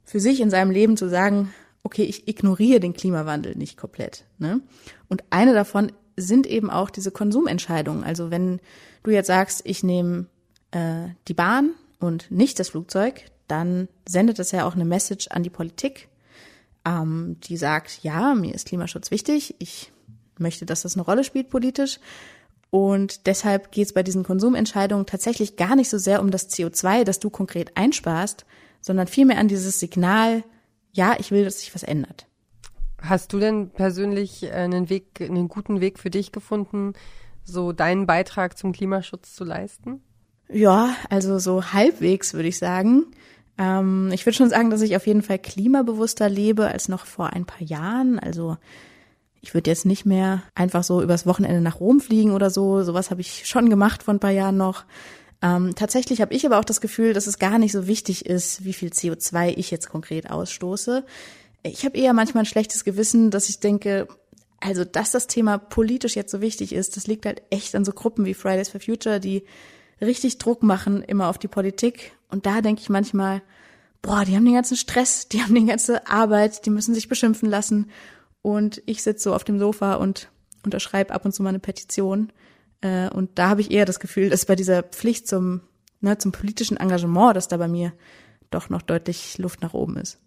für 0.03 0.19
sich 0.19 0.39
in 0.39 0.51
seinem 0.51 0.71
Leben 0.71 0.95
zu 0.95 1.09
sagen, 1.09 1.53
okay, 1.83 2.03
ich 2.03 2.27
ignoriere 2.27 2.79
den 2.79 2.93
Klimawandel 2.93 3.55
nicht 3.55 3.77
komplett. 3.77 4.25
Ne? 4.37 4.61
Und 5.09 5.23
eine 5.29 5.53
davon 5.53 5.91
sind 6.15 6.47
eben 6.47 6.69
auch 6.69 6.89
diese 6.89 7.11
Konsumentscheidungen. 7.11 8.03
Also 8.03 8.31
wenn 8.31 8.59
du 9.03 9.11
jetzt 9.11 9.27
sagst, 9.27 9.61
ich 9.65 9.83
nehme 9.83 10.27
äh, 10.71 11.09
die 11.27 11.33
Bahn 11.33 11.71
und 11.99 12.31
nicht 12.31 12.59
das 12.59 12.69
Flugzeug, 12.69 13.25
dann 13.47 13.89
sendet 14.07 14.39
das 14.39 14.51
ja 14.51 14.65
auch 14.65 14.75
eine 14.75 14.85
Message 14.85 15.27
an 15.29 15.43
die 15.43 15.49
Politik, 15.49 16.07
ähm, 16.85 17.37
die 17.43 17.57
sagt, 17.57 18.03
ja, 18.03 18.33
mir 18.35 18.53
ist 18.53 18.67
Klimaschutz 18.67 19.11
wichtig, 19.11 19.55
ich 19.59 19.91
möchte, 20.37 20.65
dass 20.65 20.83
das 20.83 20.95
eine 20.95 21.03
Rolle 21.03 21.23
spielt 21.23 21.49
politisch. 21.49 21.99
Und 22.69 23.27
deshalb 23.27 23.71
geht 23.71 23.87
es 23.87 23.93
bei 23.93 24.01
diesen 24.01 24.23
Konsumentscheidungen 24.23 25.05
tatsächlich 25.05 25.57
gar 25.57 25.75
nicht 25.75 25.89
so 25.89 25.99
sehr 25.99 26.21
um 26.21 26.31
das 26.31 26.49
CO2, 26.49 27.03
das 27.03 27.19
du 27.19 27.29
konkret 27.29 27.77
einsparst, 27.77 28.45
sondern 28.81 29.07
vielmehr 29.07 29.37
an 29.37 29.47
dieses 29.47 29.79
Signal, 29.79 30.43
ja, 30.93 31.15
ich 31.19 31.31
will, 31.31 31.43
dass 31.43 31.59
sich 31.59 31.73
was 31.75 31.83
ändert. 31.83 32.27
Hast 33.01 33.33
du 33.33 33.39
denn 33.39 33.71
persönlich 33.71 34.49
einen 34.51 34.89
Weg, 34.89 35.19
einen 35.19 35.49
guten 35.49 35.81
Weg 35.81 35.99
für 35.99 36.09
dich 36.09 36.31
gefunden, 36.31 36.93
so 37.43 37.73
deinen 37.73 38.05
Beitrag 38.05 38.57
zum 38.57 38.71
Klimaschutz 38.71 39.35
zu 39.35 39.43
leisten? 39.43 40.01
Ja, 40.47 40.95
also 41.09 41.39
so 41.39 41.73
halbwegs 41.73 42.33
würde 42.33 42.47
ich 42.47 42.57
sagen. 42.57 43.07
Ähm, 43.57 44.09
ich 44.13 44.25
würde 44.25 44.37
schon 44.37 44.49
sagen, 44.49 44.69
dass 44.69 44.81
ich 44.81 44.95
auf 44.95 45.07
jeden 45.07 45.21
Fall 45.21 45.39
klimabewusster 45.39 46.29
lebe 46.29 46.67
als 46.67 46.87
noch 46.87 47.05
vor 47.05 47.33
ein 47.33 47.45
paar 47.45 47.61
Jahren. 47.61 48.19
Also 48.19 48.57
ich 49.41 49.53
würde 49.53 49.69
jetzt 49.69 49.85
nicht 49.85 50.05
mehr 50.05 50.43
einfach 50.55 50.83
so 50.83 51.01
übers 51.01 51.25
Wochenende 51.25 51.59
nach 51.59 51.79
Rom 51.79 51.99
fliegen 51.99 52.31
oder 52.31 52.49
so. 52.49 52.83
Sowas 52.83 53.11
habe 53.11 53.21
ich 53.21 53.45
schon 53.45 53.69
gemacht 53.69 54.03
vor 54.03 54.13
ein 54.13 54.19
paar 54.19 54.31
Jahren 54.31 54.57
noch. 54.57 54.85
Ähm, 55.43 55.75
tatsächlich 55.75 56.21
habe 56.21 56.33
ich 56.33 56.45
aber 56.45 56.57
auch 56.57 56.63
das 56.63 56.79
Gefühl, 56.79 57.11
dass 57.11 57.27
es 57.27 57.37
gar 57.37 57.59
nicht 57.59 57.73
so 57.73 57.85
wichtig 57.85 58.25
ist, 58.25 58.63
wie 58.63 58.71
viel 58.71 58.89
CO2 58.89 59.53
ich 59.57 59.71
jetzt 59.71 59.89
konkret 59.89 60.31
ausstoße. 60.31 61.03
Ich 61.63 61.83
habe 61.83 61.97
eher 61.97 62.13
manchmal 62.13 62.43
ein 62.43 62.47
schlechtes 62.47 62.85
Gewissen, 62.85 63.29
dass 63.29 63.49
ich 63.49 63.59
denke, 63.59 64.07
also 64.61 64.85
dass 64.85 65.11
das 65.11 65.27
Thema 65.27 65.57
politisch 65.57 66.15
jetzt 66.15 66.31
so 66.31 66.39
wichtig 66.39 66.71
ist, 66.73 66.95
das 66.95 67.07
liegt 67.07 67.25
halt 67.25 67.41
echt 67.49 67.75
an 67.75 67.83
so 67.83 67.91
Gruppen 67.91 68.23
wie 68.23 68.33
Fridays 68.33 68.69
for 68.69 68.79
Future, 68.79 69.19
die 69.19 69.43
richtig 69.99 70.37
Druck 70.37 70.63
machen 70.63 71.03
immer 71.03 71.27
auf 71.27 71.37
die 71.37 71.49
Politik. 71.49 72.13
Und 72.29 72.45
da 72.45 72.61
denke 72.61 72.81
ich 72.81 72.89
manchmal, 72.89 73.41
boah, 74.01 74.23
die 74.23 74.37
haben 74.37 74.45
den 74.45 74.55
ganzen 74.55 74.77
Stress, 74.77 75.27
die 75.27 75.43
haben 75.43 75.55
die 75.55 75.65
ganze 75.65 76.07
Arbeit, 76.07 76.65
die 76.65 76.69
müssen 76.69 76.93
sich 76.93 77.09
beschimpfen 77.09 77.49
lassen. 77.49 77.91
Und 78.41 78.81
ich 78.85 79.03
sitze 79.03 79.23
so 79.23 79.35
auf 79.35 79.43
dem 79.43 79.59
Sofa 79.59 79.95
und 79.95 80.29
unterschreibe 80.63 81.13
ab 81.13 81.25
und 81.25 81.33
zu 81.33 81.43
mal 81.43 81.49
eine 81.49 81.59
Petition. 81.59 82.31
Äh, 82.83 83.09
und 83.09 83.39
da 83.39 83.49
habe 83.49 83.61
ich 83.61 83.71
eher 83.71 83.85
das 83.85 83.99
Gefühl, 83.99 84.29
dass 84.29 84.45
bei 84.45 84.55
dieser 84.55 84.83
Pflicht 84.83 85.27
zum, 85.27 85.61
ne, 86.01 86.17
zum 86.17 86.31
politischen 86.31 86.77
Engagement, 86.77 87.35
dass 87.35 87.47
da 87.47 87.57
bei 87.57 87.67
mir 87.67 87.93
doch 88.51 88.69
noch 88.69 88.81
deutlich 88.81 89.37
Luft 89.37 89.61
nach 89.61 89.73
oben 89.73 89.97
ist. 89.97 90.19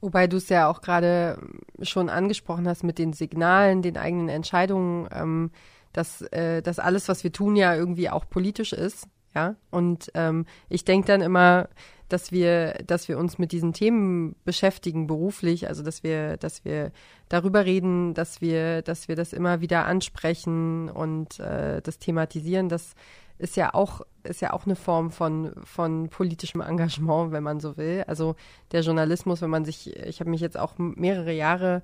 Wobei 0.00 0.26
du 0.26 0.38
es 0.38 0.48
ja 0.48 0.68
auch 0.68 0.80
gerade 0.80 1.38
schon 1.82 2.08
angesprochen 2.08 2.66
hast 2.66 2.82
mit 2.82 2.98
den 2.98 3.12
Signalen, 3.12 3.82
den 3.82 3.96
eigenen 3.96 4.28
Entscheidungen, 4.28 5.08
ähm, 5.12 5.50
dass, 5.92 6.22
äh, 6.22 6.62
dass 6.62 6.80
alles, 6.80 7.08
was 7.08 7.22
wir 7.22 7.32
tun, 7.32 7.54
ja 7.54 7.76
irgendwie 7.76 8.10
auch 8.10 8.28
politisch 8.28 8.72
ist. 8.72 9.06
Ja. 9.34 9.54
Und 9.70 10.10
ähm, 10.14 10.46
ich 10.68 10.84
denke 10.84 11.06
dann 11.06 11.20
immer, 11.20 11.68
dass 12.12 12.30
wir, 12.30 12.74
dass 12.86 13.08
wir 13.08 13.18
uns 13.18 13.38
mit 13.38 13.52
diesen 13.52 13.72
Themen 13.72 14.36
beschäftigen 14.44 15.06
beruflich, 15.06 15.68
also 15.68 15.82
dass 15.82 16.02
wir, 16.02 16.36
dass 16.36 16.64
wir 16.64 16.92
darüber 17.28 17.64
reden, 17.64 18.12
dass 18.12 18.40
wir, 18.40 18.82
dass 18.82 19.08
wir 19.08 19.16
das 19.16 19.32
immer 19.32 19.60
wieder 19.60 19.86
ansprechen 19.86 20.90
und 20.90 21.40
äh, 21.40 21.80
das 21.80 21.98
thematisieren, 21.98 22.68
das 22.68 22.94
ist 23.38 23.56
ja 23.56 23.72
auch, 23.74 24.02
ist 24.24 24.42
ja 24.42 24.52
auch 24.52 24.66
eine 24.66 24.76
Form 24.76 25.10
von, 25.10 25.52
von 25.64 26.08
politischem 26.10 26.60
Engagement, 26.60 27.32
wenn 27.32 27.42
man 27.42 27.60
so 27.60 27.76
will. 27.76 28.04
Also 28.06 28.36
der 28.70 28.82
Journalismus, 28.82 29.40
wenn 29.40 29.50
man 29.50 29.64
sich, 29.64 29.96
ich 29.96 30.20
habe 30.20 30.30
mich 30.30 30.40
jetzt 30.40 30.58
auch 30.58 30.74
mehrere 30.78 31.32
Jahre 31.32 31.82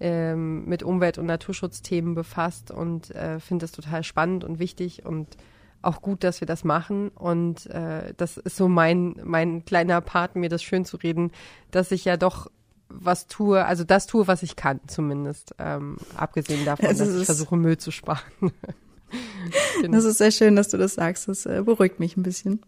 ähm, 0.00 0.64
mit 0.66 0.82
Umwelt- 0.82 1.18
und 1.18 1.26
Naturschutzthemen 1.26 2.14
befasst 2.14 2.70
und 2.70 3.10
äh, 3.12 3.38
finde 3.40 3.64
das 3.64 3.72
total 3.72 4.02
spannend 4.02 4.44
und 4.44 4.58
wichtig 4.58 5.06
und 5.06 5.36
auch 5.82 6.02
gut, 6.02 6.24
dass 6.24 6.40
wir 6.40 6.46
das 6.46 6.64
machen. 6.64 7.08
Und 7.10 7.66
äh, 7.66 8.12
das 8.16 8.36
ist 8.36 8.56
so 8.56 8.68
mein, 8.68 9.16
mein 9.22 9.64
kleiner 9.64 10.00
Part, 10.00 10.36
mir 10.36 10.48
das 10.48 10.62
schön 10.62 10.84
zu 10.84 10.96
reden, 10.96 11.30
dass 11.70 11.92
ich 11.92 12.04
ja 12.04 12.16
doch 12.16 12.50
was 12.88 13.26
tue, 13.26 13.64
also 13.64 13.84
das 13.84 14.06
tue, 14.06 14.26
was 14.26 14.42
ich 14.42 14.56
kann, 14.56 14.80
zumindest. 14.86 15.54
Ähm, 15.58 15.98
abgesehen 16.16 16.64
davon, 16.64 16.86
also 16.86 17.04
dass 17.04 17.14
ich 17.16 17.26
versuche, 17.26 17.56
Müll 17.56 17.76
zu 17.76 17.90
sparen. 17.90 18.22
genau. 19.80 19.96
Das 19.96 20.04
ist 20.04 20.18
sehr 20.18 20.30
schön, 20.30 20.56
dass 20.56 20.68
du 20.68 20.78
das 20.78 20.94
sagst. 20.94 21.28
Das 21.28 21.46
äh, 21.46 21.62
beruhigt 21.64 22.00
mich 22.00 22.16
ein 22.16 22.22
bisschen. 22.22 22.62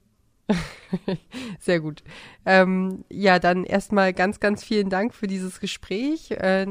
Sehr 1.61 1.81
gut. 1.81 2.03
Ähm, 2.45 3.05
ja, 3.11 3.39
dann 3.39 3.65
erstmal 3.65 4.13
ganz, 4.13 4.41
ganz 4.41 4.65
vielen 4.65 4.91
Dank 4.91 5.15
für 5.15 5.27
dieses 5.27 5.61
Gespräch. 5.61 6.31
Äh, 6.33 6.67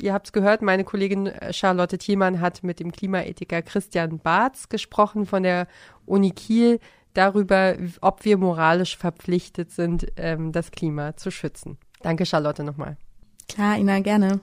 ihr 0.00 0.12
habt 0.12 0.28
es 0.28 0.32
gehört, 0.32 0.62
meine 0.62 0.84
Kollegin 0.84 1.30
Charlotte 1.50 1.98
Thielmann 1.98 2.40
hat 2.40 2.62
mit 2.62 2.80
dem 2.80 2.92
Klimaethiker 2.92 3.62
Christian 3.62 4.18
Barz 4.18 4.68
gesprochen 4.68 5.26
von 5.26 5.42
der 5.42 5.68
Uni 6.06 6.30
Kiel 6.30 6.80
darüber, 7.14 7.76
ob 8.00 8.24
wir 8.24 8.38
moralisch 8.38 8.96
verpflichtet 8.96 9.70
sind, 9.70 10.06
ähm, 10.16 10.52
das 10.52 10.70
Klima 10.70 11.16
zu 11.16 11.30
schützen. 11.30 11.78
Danke, 12.00 12.26
Charlotte, 12.26 12.62
nochmal. 12.62 12.96
Klar, 13.48 13.78
Ina, 13.78 14.00
gerne. 14.00 14.40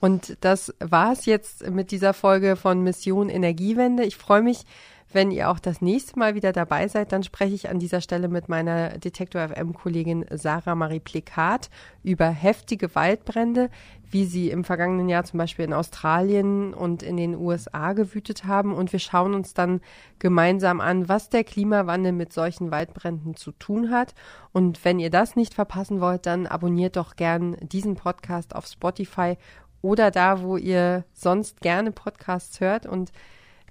Und 0.00 0.36
das 0.40 0.74
war 0.80 1.12
es 1.12 1.26
jetzt 1.26 1.70
mit 1.70 1.92
dieser 1.92 2.12
Folge 2.12 2.56
von 2.56 2.82
Mission 2.82 3.28
Energiewende. 3.28 4.04
Ich 4.04 4.16
freue 4.16 4.42
mich, 4.42 4.64
Wenn 5.12 5.30
ihr 5.30 5.50
auch 5.50 5.58
das 5.58 5.82
nächste 5.82 6.18
Mal 6.18 6.34
wieder 6.34 6.52
dabei 6.52 6.88
seid, 6.88 7.12
dann 7.12 7.22
spreche 7.22 7.54
ich 7.54 7.68
an 7.68 7.78
dieser 7.78 8.00
Stelle 8.00 8.28
mit 8.28 8.48
meiner 8.48 8.96
Detektor 8.96 9.46
FM 9.46 9.74
Kollegin 9.74 10.24
Sarah 10.30 10.74
Marie 10.74 11.00
Plikat 11.00 11.68
über 12.02 12.28
heftige 12.28 12.94
Waldbrände, 12.94 13.68
wie 14.10 14.24
sie 14.24 14.48
im 14.50 14.64
vergangenen 14.64 15.10
Jahr 15.10 15.24
zum 15.24 15.36
Beispiel 15.38 15.66
in 15.66 15.74
Australien 15.74 16.72
und 16.72 17.02
in 17.02 17.18
den 17.18 17.34
USA 17.34 17.92
gewütet 17.92 18.46
haben. 18.46 18.72
Und 18.72 18.92
wir 18.92 19.00
schauen 19.00 19.34
uns 19.34 19.52
dann 19.52 19.82
gemeinsam 20.18 20.80
an, 20.80 21.10
was 21.10 21.28
der 21.28 21.44
Klimawandel 21.44 22.12
mit 22.12 22.32
solchen 22.32 22.70
Waldbränden 22.70 23.36
zu 23.36 23.52
tun 23.52 23.90
hat. 23.90 24.14
Und 24.52 24.82
wenn 24.82 24.98
ihr 24.98 25.10
das 25.10 25.36
nicht 25.36 25.52
verpassen 25.52 26.00
wollt, 26.00 26.24
dann 26.24 26.46
abonniert 26.46 26.96
doch 26.96 27.16
gern 27.16 27.56
diesen 27.60 27.96
Podcast 27.96 28.56
auf 28.56 28.66
Spotify 28.66 29.36
oder 29.82 30.10
da, 30.10 30.42
wo 30.42 30.56
ihr 30.56 31.04
sonst 31.12 31.60
gerne 31.60 31.92
Podcasts 31.92 32.60
hört. 32.60 32.86
Und 32.86 33.12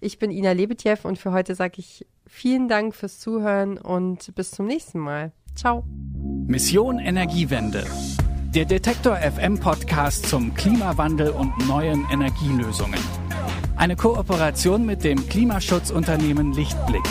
ich 0.02 0.18
bin 0.18 0.32
Ina 0.32 0.52
Lebetjew 0.52 0.98
und 1.04 1.18
für 1.18 1.32
heute 1.32 1.56
sage 1.56 1.76
ich 1.78 2.06
vielen 2.26 2.68
Dank 2.68 2.96
fürs 2.96 3.20
Zuhören 3.20 3.78
und 3.78 4.34
bis 4.36 4.52
zum 4.52 4.66
nächsten 4.66 5.00
Mal. 5.00 5.32
Ciao. 5.56 5.84
Mission 6.48 7.00
Energiewende. 7.00 7.86
Der 8.54 8.66
Detektor 8.66 9.16
FM 9.16 9.60
Podcast 9.60 10.26
zum 10.26 10.54
Klimawandel 10.56 11.30
und 11.30 11.54
neuen 11.68 12.06
Energielösungen. 12.12 13.00
Eine 13.76 13.96
Kooperation 13.96 14.86
mit 14.86 15.04
dem 15.04 15.28
Klimaschutzunternehmen 15.30 16.52
Lichtblick. 16.54 17.06